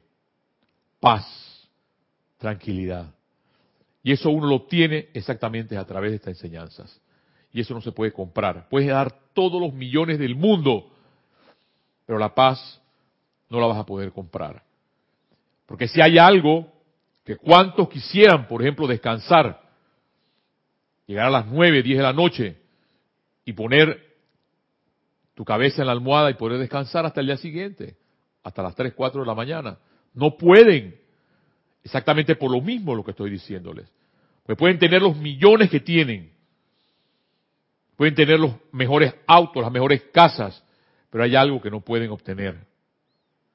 paz, 0.99 1.67
tranquilidad. 2.37 3.11
Y 4.03 4.11
eso 4.11 4.29
uno 4.29 4.45
lo 4.45 4.61
tiene 4.67 5.09
exactamente 5.11 5.75
a 5.75 5.83
través 5.85 6.11
de 6.11 6.17
estas 6.17 6.35
enseñanzas. 6.35 7.01
Y 7.51 7.61
eso 7.61 7.73
no 7.73 7.81
se 7.81 7.91
puede 7.91 8.13
comprar. 8.13 8.69
Puedes 8.69 8.89
dar 8.89 9.11
todos 9.33 9.59
los 9.59 9.73
millones 9.73 10.19
del 10.19 10.35
mundo, 10.35 10.87
pero 12.05 12.19
la 12.19 12.35
paz 12.35 12.79
no 13.49 13.59
la 13.59 13.65
vas 13.65 13.79
a 13.79 13.87
poder 13.87 14.11
comprar. 14.11 14.61
Porque 15.65 15.87
si 15.87 15.99
hay 15.99 16.19
algo 16.19 16.71
que 17.25 17.37
cuántos 17.37 17.89
quisieran, 17.89 18.47
por 18.47 18.61
ejemplo, 18.61 18.85
descansar 18.85 19.63
llegar 21.07 21.25
a 21.25 21.31
las 21.31 21.47
9, 21.47 21.81
10 21.81 21.97
de 21.97 22.03
la 22.03 22.13
noche 22.13 22.55
y 23.45 23.53
poner 23.53 24.12
tu 25.35 25.43
cabeza 25.43 25.81
en 25.81 25.87
la 25.87 25.93
almohada 25.93 26.29
y 26.29 26.35
poder 26.35 26.59
descansar 26.59 27.05
hasta 27.05 27.21
el 27.21 27.27
día 27.27 27.37
siguiente, 27.37 27.95
hasta 28.43 28.61
las 28.61 28.75
3, 28.75 28.93
4 28.93 29.21
de 29.21 29.27
la 29.27 29.35
mañana. 29.35 29.77
No 30.13 30.37
pueden. 30.37 30.99
Exactamente 31.83 32.35
por 32.35 32.51
lo 32.51 32.61
mismo 32.61 32.95
lo 32.95 33.03
que 33.03 33.11
estoy 33.11 33.29
diciéndoles. 33.29 33.91
Pues 34.45 34.57
pueden 34.57 34.77
tener 34.77 35.01
los 35.01 35.17
millones 35.17 35.69
que 35.69 35.79
tienen. 35.79 36.31
Pueden 37.95 38.15
tener 38.15 38.39
los 38.39 38.53
mejores 38.71 39.13
autos, 39.27 39.61
las 39.61 39.71
mejores 39.71 40.03
casas, 40.11 40.63
pero 41.09 41.23
hay 41.23 41.35
algo 41.35 41.61
que 41.61 41.71
no 41.71 41.81
pueden 41.81 42.11
obtener. 42.11 42.57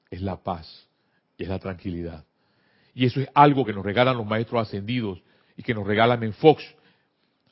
Es 0.09 0.21
la 0.21 0.37
paz 0.37 0.87
y 1.37 1.43
es 1.43 1.49
la 1.49 1.59
tranquilidad. 1.59 2.25
Y 2.93 3.05
eso 3.05 3.21
es 3.21 3.29
algo 3.33 3.65
que 3.65 3.73
nos 3.73 3.85
regalan 3.85 4.17
los 4.17 4.25
maestros 4.25 4.61
ascendidos 4.61 5.21
y 5.55 5.63
que 5.63 5.73
nos 5.73 5.85
regalan 5.85 6.23
en 6.23 6.33
Fox 6.33 6.63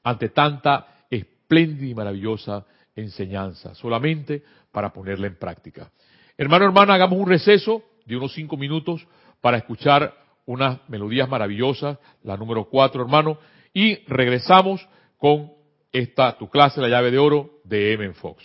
ante 0.04 0.30
tanta 0.30 0.88
espléndida 1.10 1.88
y 1.88 1.96
maravillosa 1.96 2.66
enseñanza, 2.98 3.74
solamente 3.76 4.44
para 4.72 4.92
ponerla 4.92 5.28
en 5.28 5.38
práctica. 5.38 5.90
Hermano, 6.38 6.66
hermana, 6.66 6.96
hagamos 6.96 7.18
un 7.18 7.28
receso 7.28 7.84
de 8.06 8.18
unos 8.18 8.34
cinco 8.34 8.58
minutos 8.58 9.08
para 9.42 9.58
escuchar 9.58 10.14
unas 10.46 10.80
melodías 10.90 11.30
maravillosas, 11.30 11.98
la 12.24 12.38
número 12.38 12.66
cuatro, 12.66 13.02
hermano, 13.02 13.38
y 13.74 13.96
regresamos 14.08 14.88
con 15.18 15.52
esta, 15.92 16.38
tu 16.38 16.50
clase, 16.50 16.82
la 16.82 16.90
llave 16.90 17.12
de 17.12 17.18
oro 17.18 17.60
de 17.64 17.94
M. 17.94 18.14
Fox. 18.14 18.44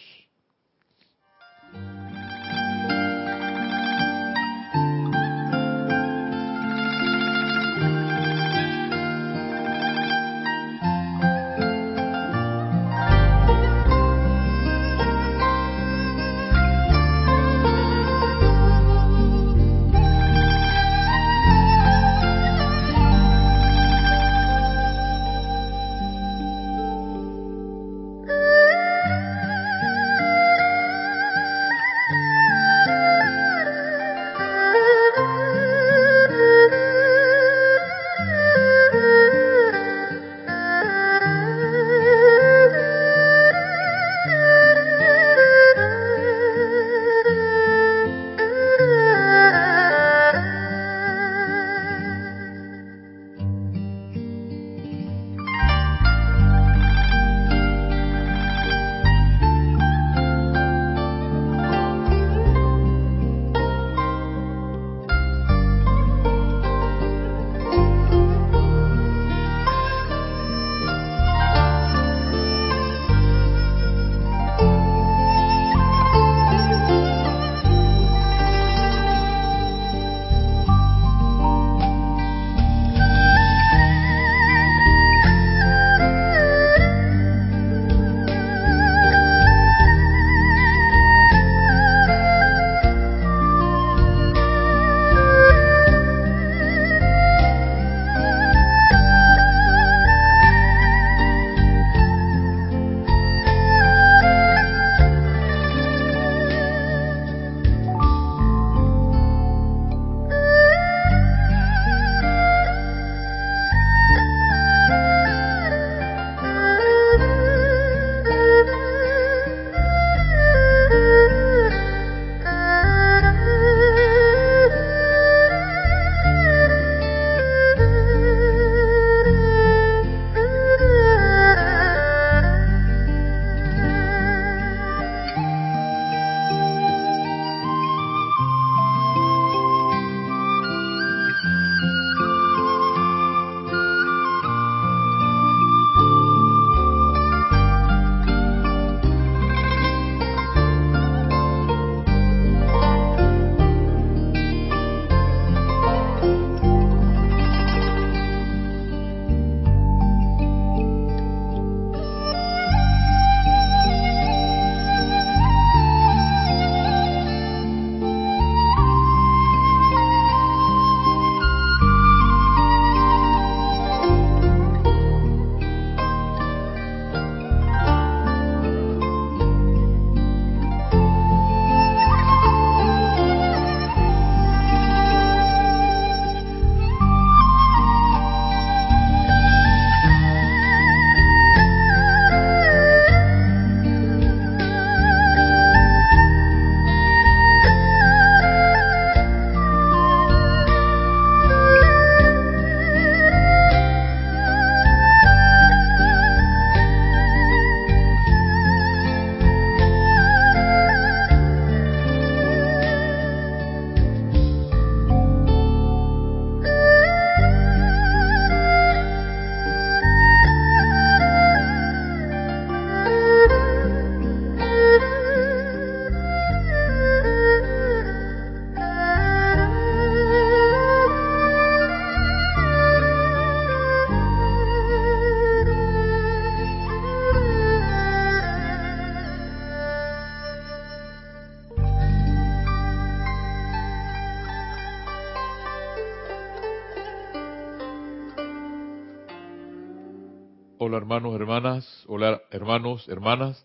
Hola 250.85 250.97
hermanos, 250.97 251.37
hermanas, 251.37 252.05
hola 252.09 252.43
hermanos, 252.51 253.09
hermanas. 253.09 253.65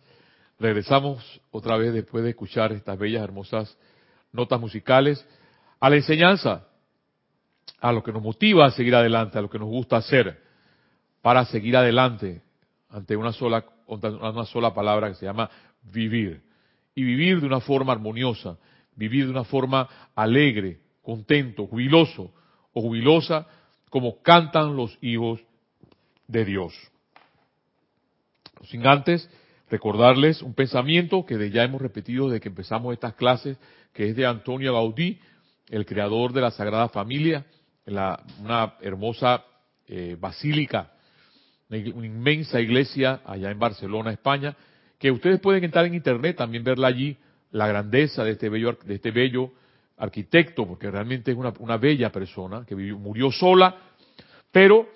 Regresamos 0.59 1.41
otra 1.49 1.75
vez 1.75 1.91
después 1.91 2.23
de 2.23 2.29
escuchar 2.29 2.71
estas 2.73 2.95
bellas, 2.99 3.23
hermosas 3.23 3.75
notas 4.31 4.61
musicales 4.61 5.27
a 5.79 5.89
la 5.89 5.95
enseñanza, 5.95 6.67
a 7.79 7.91
lo 7.91 8.03
que 8.03 8.11
nos 8.11 8.21
motiva 8.21 8.67
a 8.67 8.69
seguir 8.69 8.93
adelante, 8.93 9.39
a 9.39 9.41
lo 9.41 9.49
que 9.49 9.57
nos 9.57 9.67
gusta 9.67 9.97
hacer 9.97 10.43
para 11.23 11.43
seguir 11.45 11.75
adelante 11.75 12.43
ante 12.87 13.15
una 13.15 13.33
sola, 13.33 13.65
una 13.87 14.45
sola 14.45 14.75
palabra 14.75 15.07
que 15.07 15.15
se 15.15 15.25
llama 15.25 15.49
vivir. 15.91 16.43
Y 16.93 17.01
vivir 17.01 17.41
de 17.41 17.47
una 17.47 17.61
forma 17.61 17.93
armoniosa, 17.93 18.59
vivir 18.95 19.25
de 19.25 19.31
una 19.31 19.43
forma 19.43 19.89
alegre, 20.13 20.81
contento, 21.01 21.65
jubiloso 21.65 22.31
o 22.73 22.81
jubilosa, 22.83 23.47
como 23.89 24.21
cantan 24.21 24.75
los 24.75 24.95
hijos 25.01 25.41
de 26.27 26.45
Dios. 26.45 26.75
Sin 28.65 28.85
antes 28.85 29.29
recordarles 29.69 30.41
un 30.41 30.53
pensamiento 30.53 31.25
que 31.25 31.49
ya 31.51 31.63
hemos 31.63 31.81
repetido 31.81 32.29
desde 32.29 32.41
que 32.41 32.49
empezamos 32.49 32.93
estas 32.93 33.13
clases, 33.15 33.57
que 33.93 34.09
es 34.09 34.15
de 34.15 34.25
Antonio 34.25 34.73
Gaudí, 34.73 35.19
el 35.69 35.85
creador 35.85 36.33
de 36.33 36.41
la 36.41 36.51
Sagrada 36.51 36.89
Familia, 36.89 37.45
la, 37.85 38.21
una 38.39 38.75
hermosa 38.81 39.43
eh, 39.87 40.15
basílica, 40.19 40.91
una 41.69 42.05
inmensa 42.05 42.61
iglesia 42.61 43.21
allá 43.25 43.51
en 43.51 43.59
Barcelona, 43.59 44.11
España, 44.11 44.55
que 44.97 45.11
ustedes 45.11 45.39
pueden 45.39 45.63
entrar 45.63 45.85
en 45.85 45.93
internet, 45.93 46.37
también 46.37 46.63
verla 46.63 46.87
allí, 46.87 47.17
la 47.51 47.67
grandeza 47.67 48.23
de 48.23 48.31
este 48.31 48.49
bello, 48.49 48.77
de 48.83 48.95
este 48.95 49.11
bello 49.11 49.51
arquitecto, 49.97 50.67
porque 50.67 50.89
realmente 50.89 51.31
es 51.31 51.37
una, 51.37 51.77
bella 51.77 52.11
persona, 52.11 52.65
que 52.65 52.75
murió 52.75 53.31
sola, 53.31 53.75
pero 54.51 54.87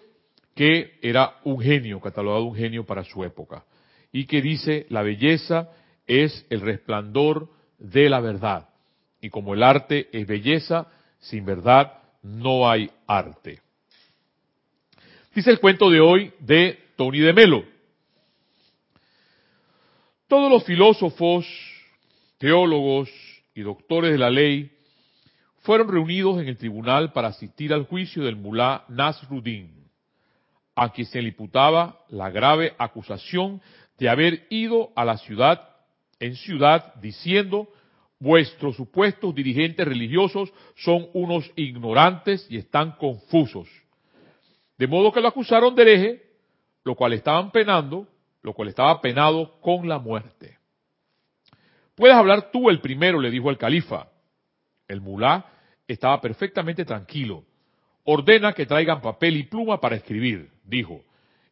que 0.62 1.00
era 1.02 1.40
un 1.44 1.60
genio, 1.60 2.00
catalogado 2.00 2.44
un 2.44 2.56
genio 2.56 2.86
para 2.86 3.04
su 3.04 3.24
época, 3.24 3.66
y 4.12 4.28
que 4.28 4.44
dice, 4.44 4.86
la 4.90 5.02
belleza 5.02 5.72
es 6.06 6.46
el 6.52 6.62
resplandor 6.62 7.50
de 7.80 8.08
la 8.12 8.20
verdad, 8.20 8.70
y 9.22 9.32
como 9.32 9.56
el 9.56 9.64
arte 9.64 10.08
es 10.12 10.28
belleza, 10.28 10.88
sin 11.18 11.46
verdad 11.46 11.94
no 12.22 12.70
hay 12.70 12.92
arte. 13.08 13.60
Dice 15.34 15.50
el 15.50 15.60
cuento 15.60 15.90
de 15.90 16.00
hoy 16.00 16.32
de 16.38 16.78
Tony 16.96 17.22
de 17.22 17.34
Melo. 17.34 17.66
Todos 20.28 20.52
los 20.52 20.64
filósofos, 20.64 21.48
teólogos 22.38 23.10
y 23.56 23.62
doctores 23.62 24.12
de 24.12 24.20
la 24.20 24.30
ley 24.30 24.72
fueron 25.62 25.88
reunidos 25.88 26.40
en 26.40 26.50
el 26.50 26.58
tribunal 26.58 27.14
para 27.14 27.30
asistir 27.30 27.74
al 27.74 27.88
juicio 27.88 28.24
del 28.24 28.36
mulá 28.36 28.86
Nasruddin, 28.90 29.81
a 30.76 30.92
quien 30.92 31.08
se 31.08 31.22
le 31.22 31.30
imputaba 31.30 32.00
la 32.10 32.30
grave 32.30 32.74
acusación 32.78 33.62
de 33.98 34.10
haber 34.10 34.48
ido 34.50 34.92
a 34.96 35.06
la 35.06 35.18
ciudad 35.18 35.70
en 36.20 36.36
ciudad 36.36 36.94
diciendo 37.02 37.68
vuestros 38.20 38.76
supuestos 38.76 39.34
dirigentes 39.34 39.86
religiosos 39.86 40.54
son 40.76 41.08
unos 41.14 41.52
ignorantes 41.56 42.46
y 42.50 42.58
están 42.58 42.92
confusos. 42.94 43.68
De 44.78 44.88
modo 44.88 45.12
que 45.12 45.22
lo 45.22 45.28
acusaron 45.28 45.76
de 45.76 45.82
hereje, 45.82 46.24
lo 46.84 46.96
cual 46.96 47.14
estaban 47.14 47.52
penando, 47.52 48.08
lo 48.44 48.54
cual 48.54 48.70
estaba 48.70 49.02
penado 49.02 49.60
con 49.60 49.90
la 49.90 50.00
muerte. 50.00 50.58
Puedes 51.96 52.16
hablar 52.16 52.52
tú 52.52 52.70
el 52.70 52.80
primero, 52.80 53.20
le 53.20 53.30
dijo 53.30 53.50
el 53.50 53.58
califa. 53.58 54.08
El 54.88 55.02
mulá 55.02 55.46
estaba 55.88 56.22
perfectamente 56.22 56.86
tranquilo. 56.86 57.44
Ordena 58.04 58.54
que 58.54 58.66
traigan 58.66 59.02
papel 59.02 59.38
y 59.38 59.44
pluma 59.44 59.80
para 59.80 59.96
escribir, 59.96 60.50
dijo, 60.72 61.04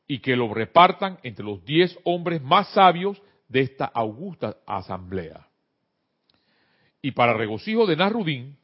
y 0.07 0.19
que 0.19 0.35
lo 0.35 0.51
repartan 0.51 1.19
entre 1.21 1.45
los 1.45 1.63
diez 1.63 1.95
hombres 2.03 2.41
más 2.41 2.69
sabios 2.69 3.21
de 3.47 3.61
esta 3.61 3.85
augusta 3.85 4.57
asamblea. 4.65 5.47
Y 7.01 7.11
para 7.11 7.33
regocijo 7.33 7.85
de 7.85 7.95
Nasrudín, 7.95 8.57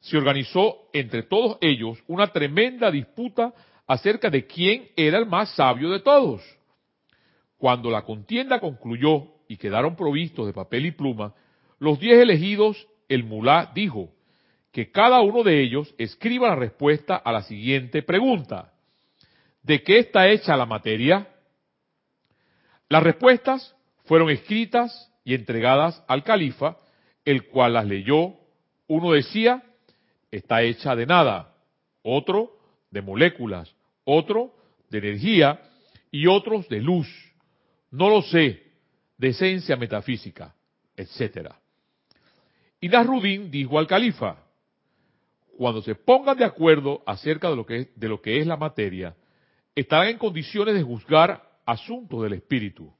se 0.00 0.18
organizó 0.18 0.88
entre 0.92 1.22
todos 1.22 1.56
ellos 1.62 1.98
una 2.06 2.28
tremenda 2.28 2.90
disputa 2.90 3.54
acerca 3.86 4.30
de 4.30 4.46
quién 4.46 4.88
era 4.96 5.18
el 5.18 5.26
más 5.26 5.54
sabio 5.54 5.90
de 5.90 6.00
todos. 6.00 6.42
Cuando 7.56 7.90
la 7.90 8.02
contienda 8.02 8.60
concluyó 8.60 9.24
y 9.48 9.56
quedaron 9.56 9.96
provistos 9.96 10.46
de 10.46 10.52
papel 10.52 10.86
y 10.86 10.90
pluma, 10.92 11.34
los 11.78 11.98
diez 11.98 12.18
elegidos, 12.18 12.86
el 13.08 13.24
mulá 13.24 13.72
dijo 13.74 14.10
que 14.72 14.90
cada 14.90 15.20
uno 15.20 15.42
de 15.42 15.60
ellos 15.62 15.94
escriba 15.98 16.48
la 16.48 16.56
respuesta 16.56 17.16
a 17.16 17.32
la 17.32 17.42
siguiente 17.42 18.02
pregunta. 18.02 18.72
¿De 19.62 19.82
qué 19.82 19.98
está 19.98 20.28
hecha 20.28 20.56
la 20.56 20.66
materia? 20.66 21.28
Las 22.88 23.02
respuestas 23.02 23.74
fueron 24.04 24.30
escritas 24.30 25.10
y 25.24 25.34
entregadas 25.34 26.02
al 26.08 26.24
califa, 26.24 26.76
el 27.24 27.46
cual 27.46 27.74
las 27.74 27.86
leyó. 27.86 28.34
Uno 28.88 29.12
decía, 29.12 29.62
está 30.30 30.62
hecha 30.62 30.96
de 30.96 31.06
nada, 31.06 31.54
otro 32.02 32.58
de 32.90 33.02
moléculas, 33.02 33.72
otro 34.04 34.54
de 34.88 34.98
energía 34.98 35.60
y 36.10 36.26
otros 36.26 36.68
de 36.68 36.80
luz. 36.80 37.08
No 37.90 38.08
lo 38.08 38.22
sé, 38.22 38.62
de 39.18 39.28
esencia 39.28 39.76
metafísica, 39.76 40.54
etcétera. 40.96 41.60
Y 42.80 42.88
Nasruddin 42.88 43.50
dijo 43.50 43.78
al 43.78 43.86
califa, 43.86 44.42
cuando 45.56 45.82
se 45.82 45.94
pongan 45.94 46.38
de 46.38 46.44
acuerdo 46.44 47.02
acerca 47.06 47.50
de 47.50 47.56
lo, 47.56 47.66
que 47.66 47.76
es, 47.76 48.00
de 48.00 48.08
lo 48.08 48.22
que 48.22 48.40
es 48.40 48.46
la 48.46 48.56
materia, 48.56 49.14
estarán 49.74 50.08
en 50.08 50.18
condiciones 50.18 50.74
de 50.74 50.82
juzgar 50.82 51.42
asuntos 51.66 52.22
del 52.22 52.34
espíritu. 52.34 52.92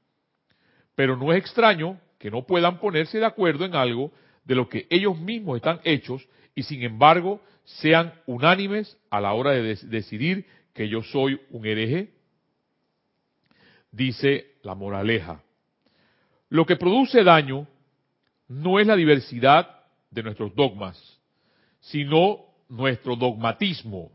Pero 0.95 1.15
no 1.17 1.31
es 1.31 1.39
extraño 1.39 1.99
que 2.17 2.31
no 2.31 2.45
puedan 2.45 2.79
ponerse 2.79 3.19
de 3.19 3.25
acuerdo 3.25 3.65
en 3.65 3.75
algo 3.75 4.11
de 4.45 4.55
lo 4.55 4.69
que 4.69 4.87
ellos 4.89 5.17
mismos 5.19 5.57
están 5.57 5.79
hechos 5.83 6.27
y 6.55 6.63
sin 6.63 6.83
embargo 6.83 7.41
sean 7.63 8.13
unánimes 8.25 8.97
a 9.09 9.21
la 9.21 9.33
hora 9.33 9.51
de 9.51 9.75
decidir 9.75 10.45
que 10.73 10.87
yo 10.87 11.01
soy 11.03 11.39
un 11.49 11.65
hereje? 11.65 12.13
Dice 13.91 14.55
la 14.63 14.75
moraleja. 14.75 15.41
Lo 16.49 16.65
que 16.65 16.75
produce 16.75 17.23
daño 17.23 17.67
no 18.47 18.79
es 18.79 18.87
la 18.87 18.95
diversidad 18.95 19.83
de 20.09 20.23
nuestros 20.23 20.53
dogmas, 20.55 21.19
sino 21.79 22.45
nuestro 22.67 23.15
dogmatismo. 23.15 24.11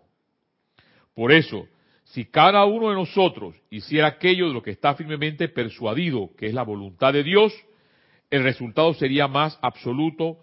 Por 1.14 1.32
eso, 1.32 1.66
si 2.06 2.24
cada 2.24 2.64
uno 2.64 2.90
de 2.90 2.94
nosotros 2.94 3.56
hiciera 3.68 4.06
aquello 4.06 4.48
de 4.48 4.54
lo 4.54 4.62
que 4.62 4.70
está 4.70 4.94
firmemente 4.94 5.48
persuadido, 5.48 6.30
que 6.36 6.46
es 6.46 6.54
la 6.54 6.62
voluntad 6.62 7.12
de 7.12 7.24
Dios, 7.24 7.52
el 8.30 8.44
resultado 8.44 8.94
sería 8.94 9.26
más 9.26 9.58
absoluto, 9.60 10.38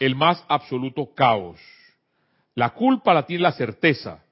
el 0.00 0.16
más 0.16 0.44
absoluto 0.48 1.14
caos. 1.14 1.60
La 2.54 2.70
culpa 2.70 3.14
la 3.14 3.26
tiene 3.26 3.44
la 3.44 3.52
certeza, 3.52 4.24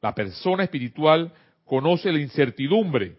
la 0.00 0.14
persona 0.14 0.62
espiritual 0.62 1.32
conoce 1.64 2.12
la 2.12 2.20
incertidumbre, 2.20 3.16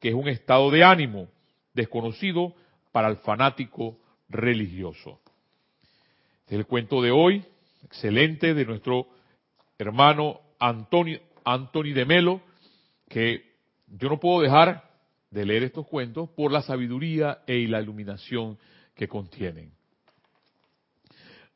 que 0.00 0.10
es 0.10 0.14
un 0.14 0.28
estado 0.28 0.70
de 0.70 0.84
ánimo 0.84 1.28
desconocido 1.72 2.54
para 2.92 3.08
el 3.08 3.16
fanático 3.16 3.98
religioso. 4.28 5.20
Este 6.42 6.54
es 6.54 6.58
el 6.60 6.66
cuento 6.66 7.02
de 7.02 7.10
hoy, 7.10 7.44
excelente, 7.84 8.54
de 8.54 8.64
nuestro 8.66 9.08
hermano 9.78 10.40
Antonio, 10.60 11.20
Anthony 11.44 11.92
de 11.92 12.04
Melo, 12.04 12.40
que 13.08 13.54
yo 13.86 14.08
no 14.08 14.18
puedo 14.18 14.40
dejar 14.40 14.90
de 15.30 15.44
leer 15.44 15.64
estos 15.64 15.86
cuentos 15.86 16.30
por 16.30 16.52
la 16.52 16.62
sabiduría 16.62 17.40
y 17.46 17.66
la 17.66 17.80
iluminación 17.80 18.58
que 18.94 19.08
contienen. 19.08 19.72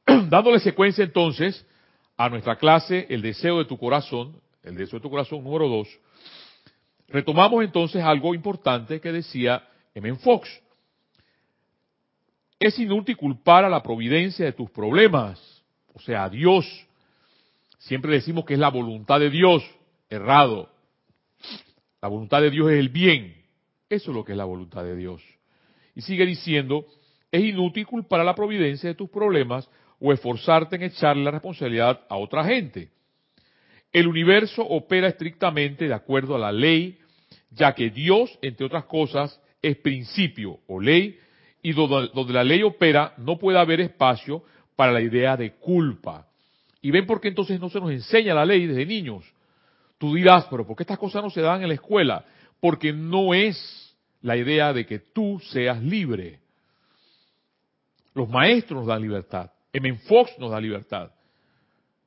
Dándole 0.07 0.59
secuencia 0.59 1.05
entonces 1.05 1.65
a 2.17 2.29
nuestra 2.29 2.57
clase, 2.57 3.07
El 3.09 3.23
deseo 3.23 3.59
de 3.59 3.65
tu 3.65 3.79
corazón, 3.79 4.41
el 4.65 4.75
deseo 4.75 4.99
de 4.99 5.03
tu 5.03 5.11
corazón 5.11 5.45
número 5.45 5.69
dos, 5.69 5.89
retomamos 7.07 7.63
entonces 7.63 8.03
algo 8.03 8.35
importante 8.35 9.01
que 9.01 9.13
decía 9.13 9.67
M. 9.95 10.17
Fox. 10.17 10.49
Es 12.59 12.77
inútil 12.79 13.17
culpar 13.17 13.65
a 13.65 13.69
la 13.69 13.83
providencia 13.83 14.45
de 14.45 14.53
tus 14.53 14.69
problemas, 14.71 15.41
o 15.95 16.01
sea, 16.01 16.25
a 16.25 16.29
Dios. 16.29 16.67
Siempre 17.79 18.13
decimos 18.13 18.45
que 18.45 18.55
es 18.55 18.61
la 18.61 18.71
voluntad 18.71 19.21
de 19.21 19.31
Dios, 19.31 19.63
errado. 20.09 20.71
La 22.01 22.09
voluntad 22.09 22.41
de 22.41 22.51
Dios 22.51 22.71
es 22.71 22.79
el 22.79 22.89
bien. 22.89 23.35
Eso 23.89 24.11
es 24.11 24.17
lo 24.17 24.25
que 24.25 24.33
es 24.33 24.39
la 24.39 24.45
voluntad 24.45 24.85
de 24.85 24.97
Dios. 24.97 25.23
Y 25.95 26.03
sigue 26.03 26.27
diciendo, 26.27 26.87
es 27.33 27.43
inútil 27.43 27.87
culpar 27.87 28.21
a 28.21 28.25
la 28.25 28.35
providencia 28.35 28.89
de 28.89 28.95
tus 28.95 29.11
problemas 29.11 29.69
o 30.01 30.13
esforzarte 30.13 30.77
en 30.77 30.85
echarle 30.85 31.25
la 31.25 31.33
responsabilidad 31.33 32.01
a 32.09 32.17
otra 32.17 32.45
gente. 32.45 32.91
El 33.93 34.07
universo 34.07 34.63
opera 34.63 35.09
estrictamente 35.09 35.89
de 35.89 35.95
acuerdo 35.95 36.37
a 36.37 36.39
la 36.39 36.53
ley, 36.53 36.99
ya 37.51 37.75
que 37.75 37.91
Dios, 37.91 38.39
entre 38.43 38.67
otras 38.67 38.85
cosas, 38.85 39.41
es 39.63 39.77
principio 39.79 40.61
o 40.67 40.79
ley, 40.79 41.19
y 41.63 41.73
donde, 41.73 42.33
la 42.33 42.45
ley 42.45 42.63
opera 42.63 43.15
no 43.17 43.39
puede 43.39 43.59
haber 43.59 43.81
espacio 43.81 44.43
para 44.77 44.93
la 44.93 45.01
idea 45.01 45.37
de 45.37 45.55
culpa. 45.55 46.29
Y 46.81 46.91
ven 46.91 47.07
por 47.07 47.21
qué 47.21 47.29
entonces 47.29 47.59
no 47.59 47.69
se 47.69 47.81
nos 47.81 47.91
enseña 47.91 48.35
la 48.35 48.45
ley 48.45 48.67
desde 48.67 48.87
niños. 48.87 49.25
Tú 49.99 50.15
dirás, 50.15 50.47
pero 50.51 50.67
¿por 50.67 50.77
qué 50.77 50.85
estas 50.85 50.99
cosas 50.99 51.23
no 51.23 51.31
se 51.31 51.41
dan 51.41 51.63
en 51.63 51.69
la 51.69 51.75
escuela? 51.75 52.25
porque 52.61 52.93
no 52.93 53.35
es 53.35 53.97
la 54.21 54.37
idea 54.37 54.73
de 54.73 54.87
que 54.87 54.99
tú 54.99 55.41
seas 55.51 55.83
libre. 55.83 56.41
Los 58.15 58.29
maestros 58.29 58.81
nos 58.81 58.89
dan 58.89 59.03
libertad. 59.03 59.51
M. 59.73 59.97
Fox 60.09 60.33
nos 60.39 60.51
da 60.51 60.61
libertad. 60.61 61.13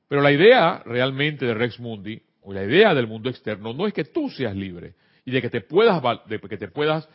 Pero 0.08 0.20
la 0.20 0.32
idea 0.32 0.82
realmente 0.84 1.46
de 1.46 1.54
Rex 1.54 1.80
Mundi, 1.80 2.20
o 2.42 2.52
la 2.52 2.64
idea 2.64 2.94
del 2.94 3.06
mundo 3.06 3.30
externo, 3.30 3.72
no 3.72 3.86
es 3.86 3.94
que 3.94 4.04
tú 4.04 4.28
seas 4.28 4.54
libre 4.54 4.94
y 5.24 5.30
de 5.30 5.40
que 5.40 5.48
te 5.48 5.60
puedas, 5.62 6.02
de 6.26 6.38
que 6.38 6.58
te 6.58 6.68
puedas 6.68 7.08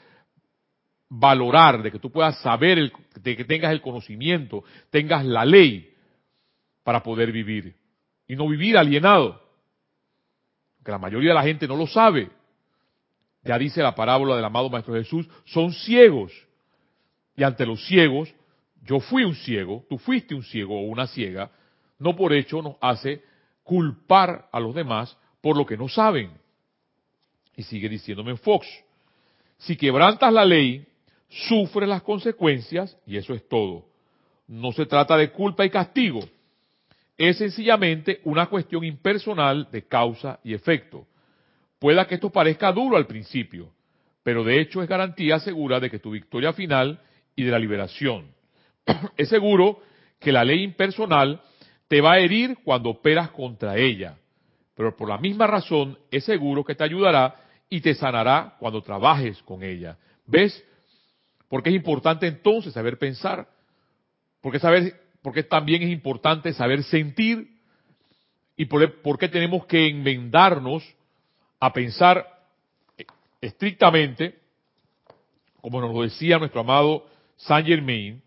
valorar, 1.10 1.84
de 1.84 1.92
que 1.92 2.00
tú 2.00 2.12
puedas 2.12 2.40
saber, 2.42 2.92
de 3.22 3.36
que 3.36 3.46
tengas 3.46 3.72
el 3.72 3.82
conocimiento, 3.82 4.64
tengas 4.90 5.26
la 5.26 5.46
ley 5.46 5.94
para 6.84 7.04
poder 7.04 7.32
vivir 7.32 7.76
y 8.28 8.36
no 8.36 8.48
vivir 8.48 8.78
alienado. 8.78 9.47
Que 10.88 10.92
la 10.92 11.00
mayoría 11.00 11.32
de 11.32 11.36
la 11.36 11.44
gente 11.44 11.68
no 11.68 11.76
lo 11.76 11.86
sabe. 11.86 12.32
Ya 13.44 13.58
dice 13.58 13.84
la 13.84 13.94
parábola 13.94 14.38
del 14.38 14.46
amado 14.46 14.70
Maestro 14.70 14.94
Jesús, 14.94 15.28
son 15.44 15.74
ciegos. 15.74 16.32
Y 17.36 17.44
ante 17.44 17.66
los 17.66 17.86
ciegos, 17.86 18.34
yo 18.84 19.02
fui 19.02 19.26
un 19.26 19.36
ciego, 19.36 19.84
tú 19.90 19.98
fuiste 19.98 20.34
un 20.34 20.44
ciego 20.44 20.80
o 20.80 20.84
una 20.84 21.06
ciega, 21.08 21.52
no 22.00 22.16
por 22.16 22.32
hecho 22.32 22.62
nos 22.62 22.78
hace 22.80 23.22
culpar 23.66 24.48
a 24.50 24.62
los 24.62 24.74
demás 24.74 25.18
por 25.42 25.58
lo 25.58 25.66
que 25.66 25.76
no 25.76 25.90
saben. 25.90 26.32
Y 27.58 27.64
sigue 27.64 27.90
diciéndome 27.90 28.32
en 28.32 28.38
Fox, 28.38 28.66
si 29.58 29.76
quebrantas 29.76 30.32
la 30.32 30.46
ley, 30.46 30.88
sufres 31.50 31.90
las 31.90 32.02
consecuencias 32.02 32.98
y 33.06 33.18
eso 33.18 33.34
es 33.34 33.46
todo. 33.50 33.84
No 34.48 34.72
se 34.72 34.86
trata 34.86 35.18
de 35.18 35.34
culpa 35.34 35.66
y 35.66 35.70
castigo, 35.70 36.22
es 37.18 37.38
sencillamente 37.38 38.22
una 38.26 38.46
cuestión 38.48 38.84
impersonal 38.84 39.70
de 39.72 39.88
causa 39.88 40.40
y 40.44 40.54
efecto. 40.54 41.08
Pueda 41.80 42.06
que 42.08 42.16
esto 42.16 42.30
parezca 42.30 42.72
duro 42.72 42.98
al 42.98 43.08
principio, 43.08 43.72
pero 44.24 44.44
de 44.44 44.62
hecho 44.62 44.82
es 44.82 44.90
garantía 44.90 45.40
segura 45.40 45.80
de 45.80 45.90
que 45.90 46.00
tu 46.00 46.12
victoria 46.12 46.54
final 46.54 47.00
y 47.36 47.44
de 47.44 47.52
la 47.52 47.60
liberación. 47.60 48.28
es 49.18 49.30
seguro 49.30 49.82
que 50.20 50.32
la 50.32 50.44
ley 50.44 50.64
impersonal 50.64 51.42
te 51.88 52.02
va 52.02 52.14
a 52.14 52.20
herir 52.20 52.58
cuando 52.64 52.90
operas 52.90 53.32
contra 53.32 53.78
ella, 53.78 54.18
pero 54.76 54.96
por 54.96 55.10
la 55.10 55.18
misma 55.18 55.48
razón 55.48 55.98
es 56.12 56.24
seguro 56.26 56.64
que 56.64 56.76
te 56.76 56.84
ayudará 56.84 57.36
y 57.70 57.82
te 57.82 57.96
sanará 57.96 58.56
cuando 58.60 58.82
trabajes 58.82 59.42
con 59.44 59.64
ella. 59.64 59.98
¿Ves? 60.26 60.64
Porque 61.50 61.70
es 61.70 61.76
importante 61.76 62.28
entonces 62.28 62.74
saber 62.74 62.98
pensar, 62.98 63.48
porque 64.42 64.60
saber, 64.60 65.00
porque 65.28 65.44
también 65.44 65.84
es 65.84 65.90
importante 65.90 66.54
saber 66.54 66.84
sentir 66.84 67.50
y 68.56 68.64
por, 68.64 69.20
qué 69.20 69.28
tenemos 69.28 69.66
que 69.66 69.90
enmendarnos 69.90 70.90
a 71.60 71.74
pensar 71.74 72.26
estrictamente, 73.42 74.40
como 75.60 75.82
nos 75.82 75.94
lo 75.94 76.04
decía 76.04 76.38
nuestro 76.38 76.62
amado 76.62 77.08
Saint 77.36 77.68
Germain, 77.68 78.22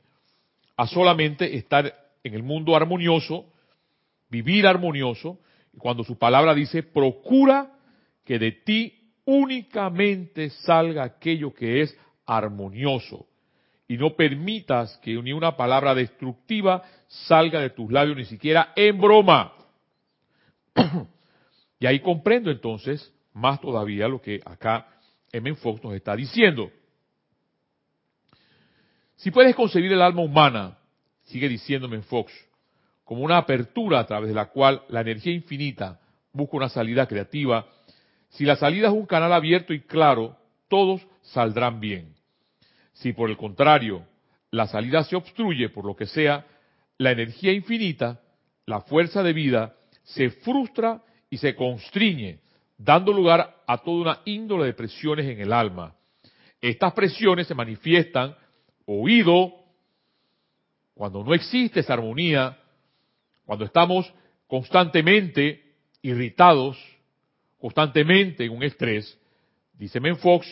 a 0.77 0.87
solamente 0.87 1.57
estar 1.57 1.91
en 2.23 2.35
el 2.35 2.43
mundo 2.43 2.77
armonioso, 2.77 3.47
vivir 4.29 4.67
armonioso, 4.67 5.39
cuando 5.79 6.05
su 6.05 6.19
palabra 6.19 6.53
dice, 6.53 6.83
procura 6.83 7.73
que 8.27 8.39
de 8.39 8.53
ti 8.53 9.15
únicamente 9.25 10.51
salga 10.51 11.05
aquello 11.05 11.55
que 11.55 11.81
es 11.81 11.97
armonioso. 12.27 13.25
Y 13.91 13.99
no 13.99 14.15
permitas 14.15 14.97
que 14.99 15.21
ni 15.21 15.33
una 15.33 15.57
palabra 15.57 15.97
destructiva 15.97 16.81
salga 17.09 17.59
de 17.59 17.71
tus 17.71 17.91
labios, 17.91 18.17
ni 18.17 18.25
siquiera 18.25 18.73
en 18.77 19.01
broma. 19.01 19.53
y 21.81 21.87
ahí 21.87 21.99
comprendo 21.99 22.53
entonces 22.53 23.13
más 23.33 23.61
todavía 23.61 24.07
lo 24.07 24.23
que 24.23 24.41
acá 24.45 24.87
M. 25.33 25.57
Fox 25.57 25.83
nos 25.83 25.95
está 25.95 26.15
diciendo. 26.15 26.71
Si 29.17 29.33
puedes 29.33 29.57
concebir 29.57 29.93
el 29.93 30.03
alma 30.03 30.23
humana, 30.23 30.79
sigue 31.25 31.49
diciéndome 31.49 32.01
Fox, 32.03 32.33
como 33.03 33.25
una 33.25 33.39
apertura 33.39 33.99
a 33.99 34.07
través 34.07 34.29
de 34.29 34.37
la 34.37 34.51
cual 34.51 34.85
la 34.89 35.01
energía 35.01 35.33
infinita 35.33 35.99
busca 36.33 36.57
una 36.57 36.69
salida 36.69 37.09
creativa, 37.09 37.67
si 38.29 38.45
la 38.45 38.55
salida 38.55 38.87
es 38.87 38.95
un 38.95 39.07
canal 39.07 39.33
abierto 39.33 39.75
y 39.75 39.81
claro, 39.81 40.37
todos 40.69 41.05
saldrán 41.23 41.81
bien. 41.81 42.20
Si 43.01 43.15
por 43.15 43.31
el 43.31 43.37
contrario 43.37 44.07
la 44.51 44.67
salida 44.67 45.05
se 45.05 45.17
obstruye 45.17 45.71
por 45.71 45.85
lo 45.85 45.97
que 45.97 46.07
sea, 46.07 46.47
la 46.99 47.13
energía 47.13 47.53
infinita, 47.53 48.21
la 48.67 48.81
fuerza 48.83 49.23
de 49.23 49.33
vida, 49.33 49.75
se 50.03 50.31
frustra 50.31 51.03
y 51.31 51.39
se 51.39 51.55
constriñe, 51.55 52.41
dando 52.77 53.13
lugar 53.13 53.63
a 53.67 53.79
toda 53.79 54.01
una 54.03 54.21
índole 54.25 54.67
de 54.67 54.75
presiones 54.75 55.27
en 55.27 55.41
el 55.41 55.53
alma. 55.53 55.95
Estas 56.61 56.93
presiones 56.93 57.47
se 57.47 57.55
manifiestan 57.55 58.37
oído 58.85 59.55
cuando 60.93 61.25
no 61.25 61.33
existe 61.33 61.81
esa 61.81 61.95
armonía, 61.95 62.59
cuando 63.47 63.65
estamos 63.65 64.13
constantemente 64.47 65.63
irritados, 66.03 66.77
constantemente 67.59 68.45
en 68.45 68.53
un 68.53 68.63
estrés, 68.63 69.19
dice 69.73 70.01
Menfox, 70.01 70.47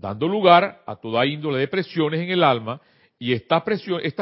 dando 0.00 0.26
lugar 0.26 0.82
a 0.86 0.96
toda 0.96 1.26
índole 1.26 1.58
de 1.58 1.68
presiones 1.68 2.20
en 2.20 2.30
el 2.30 2.42
alma, 2.42 2.80
y 3.18 3.34
estas 3.34 3.62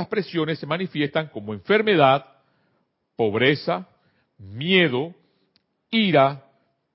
presiones 0.08 0.58
se 0.58 0.66
manifiestan 0.66 1.28
como 1.28 1.54
enfermedad, 1.54 2.26
pobreza, 3.14 3.88
miedo, 4.38 5.14
ira, 5.90 6.44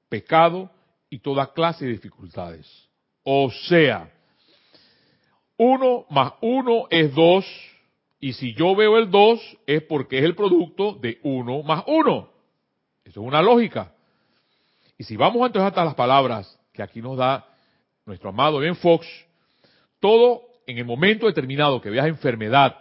pecado 0.09 0.69
y 1.09 1.19
toda 1.19 1.53
clase 1.53 1.85
de 1.85 1.91
dificultades. 1.91 2.89
O 3.23 3.49
sea, 3.49 4.11
uno 5.57 6.05
más 6.09 6.33
uno 6.41 6.87
es 6.89 7.13
dos, 7.15 7.45
y 8.19 8.33
si 8.33 8.53
yo 8.53 8.75
veo 8.75 8.97
el 8.97 9.09
dos 9.09 9.39
es 9.65 9.81
porque 9.83 10.19
es 10.19 10.25
el 10.25 10.35
producto 10.35 10.93
de 10.93 11.19
uno 11.23 11.63
más 11.63 11.83
uno. 11.87 12.29
Eso 13.05 13.21
es 13.21 13.27
una 13.27 13.41
lógica. 13.41 13.93
Y 14.97 15.05
si 15.05 15.15
vamos 15.15 15.45
entonces 15.45 15.67
hasta 15.67 15.85
las 15.85 15.95
palabras 15.95 16.59
que 16.73 16.83
aquí 16.83 17.01
nos 17.01 17.17
da 17.17 17.47
nuestro 18.05 18.29
amado 18.29 18.59
Ben 18.59 18.75
Fox, 18.75 19.07
todo 19.99 20.41
en 20.67 20.77
el 20.77 20.85
momento 20.85 21.27
determinado 21.27 21.81
que 21.81 21.89
veas 21.89 22.07
enfermedad, 22.07 22.77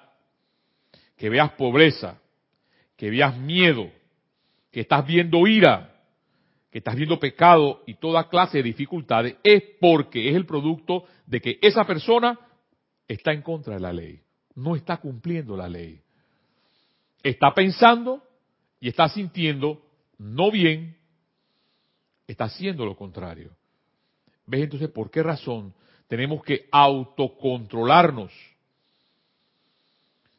que 1.16 1.28
veas 1.28 1.52
pobreza, 1.52 2.20
que 2.96 3.10
veas 3.10 3.36
miedo, 3.36 3.90
que 4.70 4.80
estás 4.80 5.06
viendo 5.06 5.46
ira, 5.46 5.92
que 6.70 6.78
estás 6.78 6.96
viendo 6.96 7.20
pecado 7.20 7.82
y 7.86 7.94
toda 7.94 8.28
clase 8.28 8.58
de 8.58 8.64
dificultades, 8.64 9.36
es 9.42 9.62
porque 9.80 10.30
es 10.30 10.36
el 10.36 10.46
producto 10.46 11.04
de 11.26 11.40
que 11.40 11.58
esa 11.60 11.84
persona 11.84 12.38
está 13.06 13.32
en 13.32 13.42
contra 13.42 13.74
de 13.74 13.80
la 13.80 13.92
ley, 13.92 14.20
no 14.54 14.74
está 14.74 14.96
cumpliendo 14.96 15.56
la 15.56 15.68
ley. 15.68 16.00
Está 17.22 17.54
pensando 17.54 18.22
y 18.80 18.88
está 18.88 19.08
sintiendo 19.08 19.80
no 20.18 20.50
bien, 20.50 20.96
está 22.26 22.44
haciendo 22.44 22.84
lo 22.84 22.96
contrario. 22.96 23.50
¿Ves 24.46 24.62
entonces 24.62 24.88
por 24.88 25.10
qué 25.10 25.22
razón 25.22 25.74
tenemos 26.08 26.42
que 26.42 26.68
autocontrolarnos? 26.70 28.32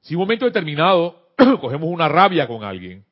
Si 0.01 0.13
en 0.13 0.19
un 0.19 0.25
momento 0.25 0.45
determinado 0.45 1.29
cogemos 1.61 1.89
una 1.89 2.07
rabia 2.07 2.47
con 2.47 2.63
alguien 2.63 3.05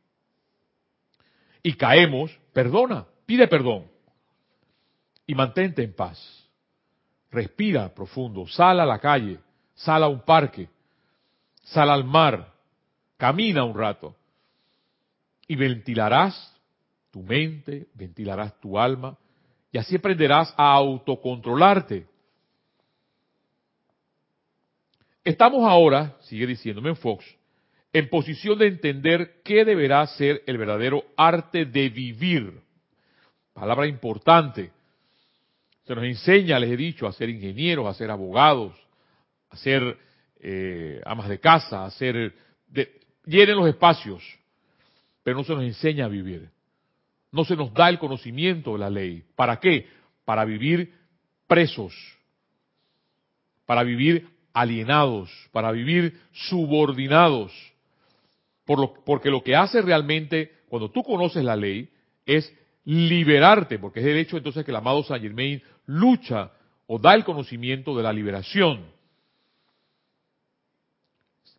y 1.63 1.73
caemos, 1.73 2.37
perdona, 2.53 3.05
pide 3.25 3.47
perdón 3.47 3.85
y 5.25 5.35
mantente 5.35 5.83
en 5.83 5.93
paz. 5.93 6.49
Respira 7.31 7.93
profundo, 7.93 8.45
sal 8.47 8.81
a 8.81 8.85
la 8.85 8.99
calle, 8.99 9.39
sal 9.73 10.03
a 10.03 10.09
un 10.09 10.21
parque, 10.21 10.67
sal 11.63 11.89
al 11.89 12.03
mar, 12.03 12.53
camina 13.15 13.63
un 13.63 13.73
rato 13.73 14.15
y 15.47 15.55
ventilarás 15.55 16.53
tu 17.09 17.23
mente, 17.23 17.87
ventilarás 17.93 18.59
tu 18.59 18.77
alma 18.77 19.17
y 19.71 19.77
así 19.77 19.95
aprenderás 19.95 20.53
a 20.57 20.73
autocontrolarte. 20.73 22.05
Estamos 25.23 25.63
ahora, 25.63 26.17
sigue 26.21 26.47
diciéndome 26.47 26.95
Fox, 26.95 27.25
en 27.93 28.09
posición 28.09 28.57
de 28.57 28.67
entender 28.67 29.41
qué 29.43 29.63
deberá 29.63 30.05
ser 30.07 30.43
el 30.47 30.57
verdadero 30.57 31.03
arte 31.15 31.65
de 31.65 31.89
vivir. 31.89 32.61
Palabra 33.53 33.85
importante. 33.87 34.71
Se 35.83 35.95
nos 35.95 36.05
enseña, 36.05 36.59
les 36.59 36.71
he 36.71 36.77
dicho, 36.77 37.05
a 37.05 37.13
ser 37.13 37.29
ingenieros, 37.29 37.85
a 37.87 37.93
ser 37.93 38.09
abogados, 38.09 38.73
a 39.49 39.57
ser 39.57 39.97
eh, 40.39 41.01
amas 41.05 41.29
de 41.29 41.39
casa, 41.39 41.85
a 41.85 41.91
ser... 41.91 42.33
De, 42.67 42.99
llenen 43.25 43.57
los 43.57 43.67
espacios, 43.67 44.23
pero 45.23 45.37
no 45.37 45.43
se 45.43 45.53
nos 45.53 45.63
enseña 45.63 46.05
a 46.05 46.09
vivir. 46.09 46.49
No 47.31 47.45
se 47.45 47.55
nos 47.55 47.73
da 47.73 47.89
el 47.89 47.99
conocimiento 47.99 48.73
de 48.73 48.79
la 48.79 48.89
ley. 48.89 49.23
¿Para 49.35 49.59
qué? 49.59 49.87
Para 50.25 50.45
vivir 50.45 50.93
presos, 51.47 51.93
para 53.65 53.83
vivir 53.83 54.27
alienados, 54.53 55.29
para 55.51 55.71
vivir 55.71 56.19
subordinados. 56.31 57.51
Porque 58.65 59.29
lo 59.29 59.43
que 59.43 59.55
hace 59.55 59.81
realmente, 59.81 60.51
cuando 60.69 60.91
tú 60.91 61.03
conoces 61.03 61.43
la 61.43 61.55
ley, 61.55 61.89
es 62.25 62.53
liberarte, 62.85 63.79
porque 63.79 63.99
es 63.99 64.05
el 64.05 64.17
hecho 64.17 64.37
entonces 64.37 64.65
que 64.65 64.71
el 64.71 64.77
amado 64.77 65.03
Saint 65.03 65.23
Germain 65.23 65.61
lucha 65.85 66.51
o 66.87 66.99
da 66.99 67.13
el 67.13 67.23
conocimiento 67.23 67.95
de 67.95 68.03
la 68.03 68.13
liberación. 68.13 68.85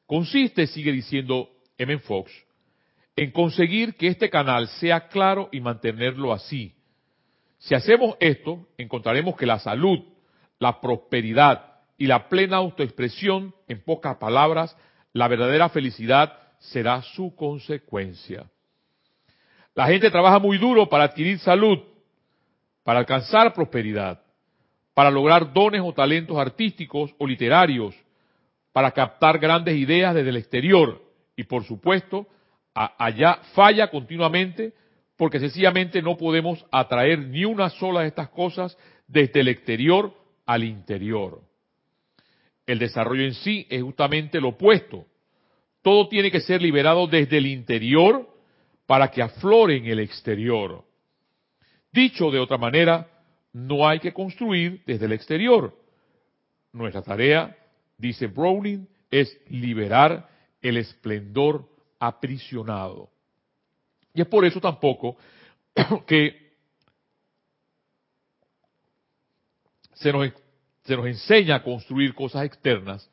Consiste, 0.06 0.66
sigue 0.66 0.92
diciendo 0.92 1.48
M. 1.78 1.98
Fox, 1.98 2.30
en 3.22 3.30
conseguir 3.30 3.94
que 3.94 4.08
este 4.08 4.28
canal 4.28 4.66
sea 4.66 5.06
claro 5.06 5.48
y 5.52 5.60
mantenerlo 5.60 6.32
así. 6.32 6.74
Si 7.58 7.72
hacemos 7.72 8.16
esto, 8.18 8.66
encontraremos 8.76 9.36
que 9.36 9.46
la 9.46 9.60
salud, 9.60 10.00
la 10.58 10.80
prosperidad 10.80 11.82
y 11.96 12.06
la 12.06 12.28
plena 12.28 12.56
autoexpresión, 12.56 13.54
en 13.68 13.84
pocas 13.84 14.16
palabras, 14.16 14.76
la 15.12 15.28
verdadera 15.28 15.68
felicidad 15.68 16.36
será 16.58 17.00
su 17.02 17.36
consecuencia. 17.36 18.50
La 19.76 19.86
gente 19.86 20.10
trabaja 20.10 20.40
muy 20.40 20.58
duro 20.58 20.88
para 20.88 21.04
adquirir 21.04 21.38
salud, 21.38 21.78
para 22.82 22.98
alcanzar 22.98 23.54
prosperidad, 23.54 24.20
para 24.94 25.12
lograr 25.12 25.52
dones 25.52 25.80
o 25.84 25.94
talentos 25.94 26.36
artísticos 26.36 27.14
o 27.18 27.26
literarios, 27.26 27.94
para 28.72 28.90
captar 28.90 29.38
grandes 29.38 29.76
ideas 29.76 30.12
desde 30.12 30.30
el 30.30 30.36
exterior 30.38 31.00
y 31.36 31.44
por 31.44 31.62
supuesto 31.62 32.26
allá 32.74 33.40
falla 33.54 33.88
continuamente 33.90 34.72
porque 35.16 35.38
sencillamente 35.38 36.02
no 36.02 36.16
podemos 36.16 36.64
atraer 36.70 37.18
ni 37.18 37.44
una 37.44 37.70
sola 37.70 38.00
de 38.00 38.08
estas 38.08 38.30
cosas 38.30 38.76
desde 39.06 39.40
el 39.40 39.48
exterior 39.48 40.14
al 40.46 40.64
interior. 40.64 41.42
El 42.66 42.78
desarrollo 42.78 43.24
en 43.24 43.34
sí 43.34 43.66
es 43.70 43.82
justamente 43.82 44.40
lo 44.40 44.50
opuesto. 44.50 45.06
Todo 45.82 46.08
tiene 46.08 46.30
que 46.30 46.40
ser 46.40 46.62
liberado 46.62 47.06
desde 47.06 47.38
el 47.38 47.46
interior 47.46 48.28
para 48.86 49.10
que 49.10 49.22
aflore 49.22 49.76
en 49.76 49.86
el 49.86 50.00
exterior. 50.00 50.84
Dicho 51.92 52.30
de 52.30 52.38
otra 52.38 52.56
manera, 52.56 53.08
no 53.52 53.86
hay 53.86 53.98
que 53.98 54.12
construir 54.12 54.82
desde 54.86 55.06
el 55.06 55.12
exterior. 55.12 55.76
Nuestra 56.72 57.02
tarea, 57.02 57.56
dice 57.98 58.28
Browning, 58.28 58.88
es 59.10 59.38
liberar 59.48 60.28
el 60.62 60.78
esplendor 60.78 61.68
aprisionado. 62.02 63.10
Y 64.12 64.22
es 64.22 64.26
por 64.26 64.44
eso 64.44 64.60
tampoco 64.60 65.16
que 66.06 66.52
se 69.94 70.12
nos, 70.12 70.32
se 70.82 70.96
nos 70.96 71.06
enseña 71.06 71.54
a 71.54 71.62
construir 71.62 72.12
cosas 72.12 72.44
externas, 72.44 73.08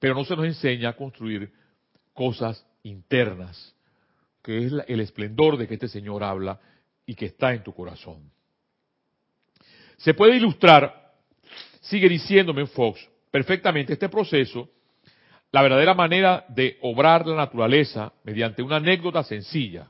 pero 0.00 0.14
no 0.14 0.24
se 0.24 0.34
nos 0.34 0.46
enseña 0.46 0.88
a 0.88 0.96
construir 0.96 1.52
cosas 2.12 2.66
internas, 2.82 3.72
que 4.42 4.66
es 4.66 4.72
el 4.88 5.00
esplendor 5.00 5.56
de 5.56 5.68
que 5.68 5.74
este 5.74 5.86
Señor 5.86 6.24
habla 6.24 6.60
y 7.06 7.14
que 7.14 7.26
está 7.26 7.54
en 7.54 7.62
tu 7.62 7.72
corazón. 7.72 8.32
Se 9.98 10.12
puede 10.12 10.34
ilustrar, 10.36 11.14
sigue 11.82 12.08
diciéndome 12.08 12.66
Fox, 12.66 13.08
perfectamente 13.30 13.92
este 13.92 14.08
proceso, 14.08 14.68
la 15.52 15.60
verdadera 15.60 15.92
manera 15.92 16.46
de 16.48 16.78
obrar 16.80 17.26
la 17.26 17.36
naturaleza 17.36 18.12
mediante 18.24 18.62
una 18.62 18.76
anécdota 18.76 19.22
sencilla. 19.22 19.86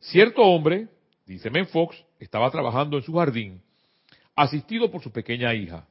Cierto 0.00 0.42
hombre, 0.42 0.88
dice 1.26 1.50
Fox, 1.66 2.02
estaba 2.18 2.50
trabajando 2.50 2.96
en 2.96 3.02
su 3.02 3.12
jardín, 3.14 3.62
asistido 4.34 4.90
por 4.90 5.02
su 5.02 5.12
pequeña 5.12 5.52
hija. 5.54 5.86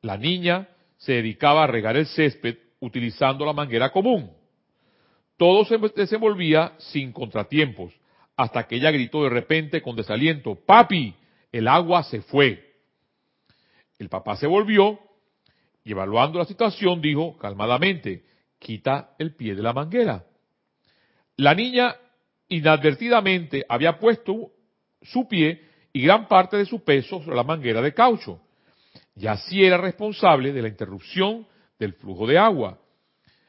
La 0.00 0.16
niña 0.16 0.68
se 0.96 1.12
dedicaba 1.12 1.64
a 1.64 1.66
regar 1.66 1.96
el 1.96 2.06
césped 2.06 2.56
utilizando 2.80 3.44
la 3.44 3.52
manguera 3.52 3.90
común. 3.90 4.32
Todo 5.36 5.66
se 5.66 5.76
desenvolvía 5.94 6.72
sin 6.78 7.12
contratiempos, 7.12 7.92
hasta 8.34 8.66
que 8.66 8.76
ella 8.76 8.90
gritó 8.90 9.24
de 9.24 9.30
repente 9.30 9.82
con 9.82 9.94
desaliento, 9.94 10.54
Papi, 10.54 11.14
el 11.52 11.68
agua 11.68 12.02
se 12.02 12.22
fue. 12.22 12.76
El 13.98 14.08
papá 14.08 14.36
se 14.36 14.46
volvió 14.46 14.98
evaluando 15.92 16.38
la 16.38 16.44
situación 16.44 17.00
dijo 17.00 17.36
calmadamente, 17.38 18.24
quita 18.58 19.14
el 19.18 19.34
pie 19.34 19.54
de 19.54 19.62
la 19.62 19.72
manguera. 19.72 20.24
La 21.36 21.54
niña 21.54 21.96
inadvertidamente 22.48 23.64
había 23.68 23.98
puesto 23.98 24.50
su 25.02 25.26
pie 25.26 25.62
y 25.92 26.02
gran 26.02 26.28
parte 26.28 26.56
de 26.56 26.66
su 26.66 26.84
peso 26.84 27.22
sobre 27.22 27.36
la 27.36 27.42
manguera 27.42 27.80
de 27.80 27.94
caucho, 27.94 28.40
y 29.16 29.26
así 29.26 29.64
era 29.64 29.76
responsable 29.76 30.52
de 30.52 30.62
la 30.62 30.68
interrupción 30.68 31.46
del 31.78 31.94
flujo 31.94 32.26
de 32.26 32.38
agua. 32.38 32.78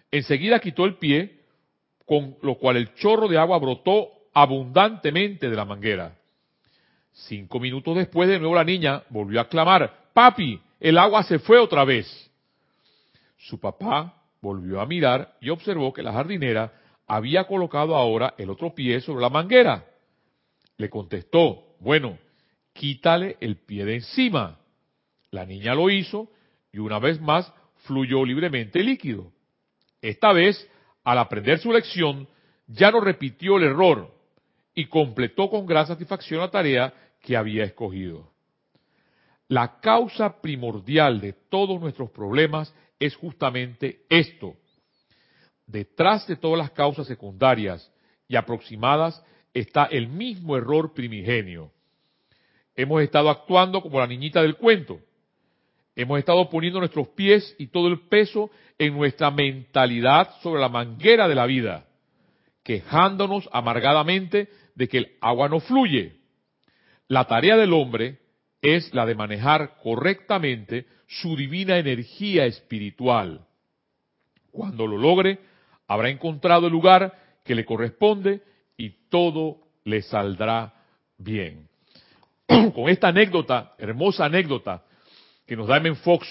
Enseguida 0.09 0.59
quitó 0.59 0.85
el 0.85 0.97
pie, 0.97 1.41
con 2.05 2.37
lo 2.41 2.55
cual 2.55 2.77
el 2.77 2.93
chorro 2.95 3.27
de 3.27 3.37
agua 3.37 3.59
brotó 3.59 4.09
abundantemente 4.33 5.49
de 5.49 5.55
la 5.55 5.65
manguera. 5.65 6.15
Cinco 7.13 7.59
minutos 7.59 7.95
después, 7.95 8.29
de 8.29 8.39
nuevo 8.39 8.55
la 8.55 8.63
niña 8.63 9.03
volvió 9.09 9.41
a 9.41 9.47
clamar, 9.47 10.09
papi, 10.13 10.59
el 10.79 10.97
agua 10.97 11.23
se 11.23 11.39
fue 11.39 11.59
otra 11.59 11.83
vez. 11.83 12.30
Su 13.41 13.59
papá 13.59 14.21
volvió 14.41 14.81
a 14.81 14.85
mirar 14.85 15.35
y 15.41 15.49
observó 15.49 15.93
que 15.93 16.03
la 16.03 16.13
jardinera 16.13 16.73
había 17.07 17.45
colocado 17.45 17.95
ahora 17.95 18.35
el 18.37 18.49
otro 18.49 18.73
pie 18.75 19.01
sobre 19.01 19.21
la 19.21 19.29
manguera. 19.29 19.85
Le 20.77 20.89
contestó, 20.89 21.75
bueno, 21.79 22.17
quítale 22.73 23.37
el 23.39 23.57
pie 23.57 23.85
de 23.85 23.95
encima. 23.95 24.59
La 25.31 25.45
niña 25.45 25.73
lo 25.73 25.89
hizo 25.89 26.29
y 26.71 26.79
una 26.79 26.99
vez 26.99 27.19
más 27.19 27.51
fluyó 27.85 28.23
libremente 28.25 28.79
el 28.79 28.85
líquido. 28.85 29.31
Esta 30.01 30.33
vez, 30.33 30.69
al 31.03 31.17
aprender 31.17 31.59
su 31.59 31.71
lección, 31.71 32.27
ya 32.67 32.91
no 32.91 33.01
repitió 33.01 33.57
el 33.57 33.63
error 33.63 34.13
y 34.75 34.85
completó 34.85 35.49
con 35.49 35.65
gran 35.65 35.87
satisfacción 35.87 36.41
la 36.41 36.51
tarea 36.51 36.93
que 37.21 37.35
había 37.35 37.63
escogido. 37.63 38.31
La 39.47 39.79
causa 39.79 40.41
primordial 40.41 41.19
de 41.19 41.33
todos 41.33 41.81
nuestros 41.81 42.09
problemas 42.11 42.73
es 43.01 43.15
justamente 43.15 44.05
esto. 44.09 44.55
Detrás 45.67 46.25
de 46.27 46.35
todas 46.37 46.57
las 46.57 46.71
causas 46.71 47.07
secundarias 47.07 47.91
y 48.27 48.35
aproximadas 48.35 49.21
está 49.53 49.85
el 49.85 50.07
mismo 50.07 50.55
error 50.55 50.93
primigenio. 50.93 51.71
Hemos 52.75 53.01
estado 53.01 53.29
actuando 53.29 53.81
como 53.81 53.99
la 53.99 54.07
niñita 54.07 54.41
del 54.41 54.55
cuento, 54.55 55.01
Hemos 55.95 56.19
estado 56.19 56.49
poniendo 56.49 56.79
nuestros 56.79 57.09
pies 57.09 57.53
y 57.59 57.67
todo 57.67 57.87
el 57.87 58.07
peso 58.07 58.49
en 58.77 58.95
nuestra 58.95 59.29
mentalidad 59.29 60.29
sobre 60.41 60.61
la 60.61 60.69
manguera 60.69 61.27
de 61.27 61.35
la 61.35 61.45
vida, 61.45 61.85
quejándonos 62.63 63.49
amargadamente 63.51 64.47
de 64.75 64.87
que 64.87 64.99
el 64.99 65.11
agua 65.19 65.49
no 65.49 65.59
fluye. 65.59 66.15
La 67.07 67.25
tarea 67.25 67.57
del 67.57 67.73
hombre 67.73 68.19
es 68.62 68.93
la 68.93 69.05
de 69.05 69.16
manejar 69.16 69.78
correctamente 69.82 70.86
su 71.07 71.36
divina 71.36 71.78
energía 71.78 72.45
espiritual. 72.45 73.45
Cuando 74.51 74.86
lo 74.88 74.97
logre, 74.97 75.39
habrá 75.88 76.09
encontrado 76.09 76.68
el 76.68 76.74
lugar 76.74 77.14
que 77.43 77.55
le 77.55 77.66
corresponde 77.66 78.41
y 78.78 78.89
todo 79.09 79.57
le 79.84 80.01
saldrá 80.01 80.74
bien. 81.18 81.68
Con 82.47 82.89
esta 82.89 83.07
anécdota, 83.07 83.74
hermosa 83.78 84.26
anécdota, 84.26 84.84
que 85.45 85.55
nos 85.55 85.68
da 85.68 85.78
M. 85.78 85.95
Fox 85.95 86.28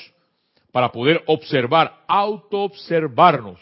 para 0.73 0.93
poder 0.93 1.23
observar, 1.27 2.05
autoobservarnos 2.07 3.59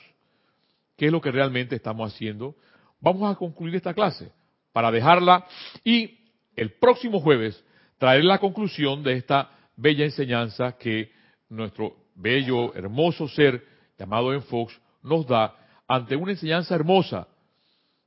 qué 0.96 1.06
es 1.06 1.12
lo 1.12 1.20
que 1.20 1.30
realmente 1.30 1.76
estamos 1.76 2.12
haciendo. 2.12 2.54
Vamos 3.00 3.30
a 3.30 3.36
concluir 3.36 3.76
esta 3.76 3.94
clase 3.94 4.30
para 4.72 4.90
dejarla 4.90 5.46
y 5.84 6.18
el 6.54 6.72
próximo 6.72 7.20
jueves 7.20 7.64
traer 7.98 8.24
la 8.24 8.38
conclusión 8.38 9.02
de 9.02 9.14
esta 9.14 9.50
bella 9.76 10.04
enseñanza 10.04 10.76
que 10.78 11.10
nuestro 11.48 11.96
bello, 12.14 12.74
hermoso 12.74 13.28
ser 13.28 13.64
llamado 13.98 14.32
M. 14.32 14.42
Fox 14.42 14.80
nos 15.02 15.26
da 15.26 15.54
ante 15.86 16.16
una 16.16 16.32
enseñanza 16.32 16.74
hermosa 16.74 17.28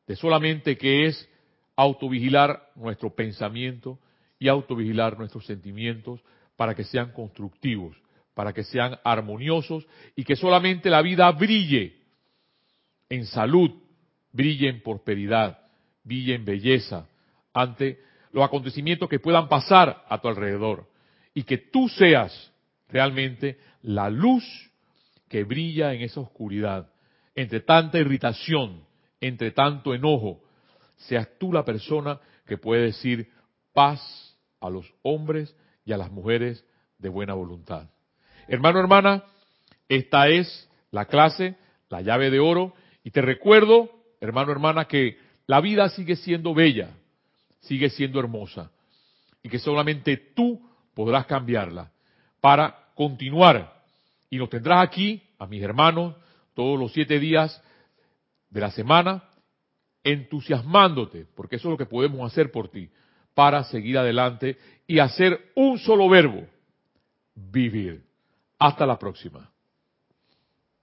de 0.07 0.15
solamente 0.15 0.77
que 0.77 1.05
es 1.05 1.29
autovigilar 1.75 2.69
nuestro 2.75 3.13
pensamiento 3.13 3.99
y 4.39 4.47
autovigilar 4.47 5.17
nuestros 5.17 5.45
sentimientos 5.45 6.21
para 6.55 6.75
que 6.75 6.83
sean 6.83 7.11
constructivos, 7.11 7.97
para 8.33 8.53
que 8.53 8.63
sean 8.63 8.97
armoniosos 9.03 9.87
y 10.15 10.23
que 10.23 10.35
solamente 10.35 10.89
la 10.89 11.01
vida 11.01 11.31
brille 11.31 11.95
en 13.09 13.25
salud, 13.25 13.71
brille 14.31 14.69
en 14.69 14.81
prosperidad, 14.81 15.59
brille 16.03 16.35
en 16.35 16.45
belleza 16.45 17.07
ante 17.53 17.99
los 18.32 18.43
acontecimientos 18.43 19.09
que 19.09 19.19
puedan 19.19 19.47
pasar 19.47 20.03
a 20.07 20.21
tu 20.21 20.27
alrededor 20.27 20.88
y 21.34 21.43
que 21.43 21.57
tú 21.57 21.89
seas 21.89 22.51
realmente 22.89 23.59
la 23.82 24.09
luz 24.09 24.43
que 25.27 25.43
brilla 25.43 25.93
en 25.93 26.01
esa 26.01 26.19
oscuridad, 26.19 26.91
entre 27.36 27.61
tanta 27.61 27.97
irritación, 27.97 28.84
entre 29.21 29.51
tanto 29.51 29.93
enojo, 29.93 30.41
seas 30.97 31.27
tú 31.39 31.53
la 31.53 31.63
persona 31.63 32.19
que 32.45 32.57
puede 32.57 32.84
decir 32.84 33.32
paz 33.73 34.38
a 34.59 34.69
los 34.69 34.93
hombres 35.03 35.55
y 35.86 35.93
a 35.93 35.97
las 35.97 36.11
mujeres 36.11 36.65
de 36.97 37.09
buena 37.09 37.34
voluntad. 37.34 37.89
Hermano, 38.47 38.79
hermana, 38.79 39.23
esta 39.88 40.27
es 40.27 40.69
la 40.91 41.05
clase, 41.05 41.55
la 41.89 42.01
llave 42.01 42.29
de 42.29 42.39
oro, 42.39 42.73
y 43.03 43.11
te 43.11 43.21
recuerdo, 43.21 43.89
hermano, 44.19 44.51
hermana, 44.51 44.86
que 44.86 45.17
la 45.47 45.61
vida 45.61 45.89
sigue 45.89 46.15
siendo 46.15 46.53
bella, 46.53 46.91
sigue 47.62 47.89
siendo 47.89 48.20
hermosa. 48.20 48.72
y 49.43 49.49
que 49.49 49.57
solamente 49.57 50.18
tú 50.36 50.62
podrás 50.93 51.26
cambiarla 51.26 51.91
para 52.39 52.76
continuar. 52.93 53.82
Y 54.30 54.38
nos 54.38 54.49
tendrás 54.49 54.84
aquí, 54.84 55.24
a 55.39 55.47
mis 55.47 55.64
hermanos, 55.64 56.16
todos 56.53 56.80
los 56.80 56.93
siete 56.93 57.20
días 57.20 57.59
de 58.51 58.62
la 58.62 58.70
semana, 58.70 59.24
entusiasmándote, 60.03 61.26
porque 61.36 61.55
eso 61.55 61.70
es 61.70 61.72
lo 61.72 61.78
que 61.78 61.88
podemos 61.88 62.32
hacer 62.32 62.51
por 62.51 62.70
ti, 62.70 62.91
para 63.34 63.64
seguir 63.64 63.97
adelante 63.97 64.57
y 64.86 64.99
hacer 64.99 65.51
un 65.55 65.80
solo 65.80 66.07
verbo, 66.07 66.45
vivir. 67.34 68.03
Hasta 68.59 68.86
la 68.86 68.99
próxima. 68.99 69.51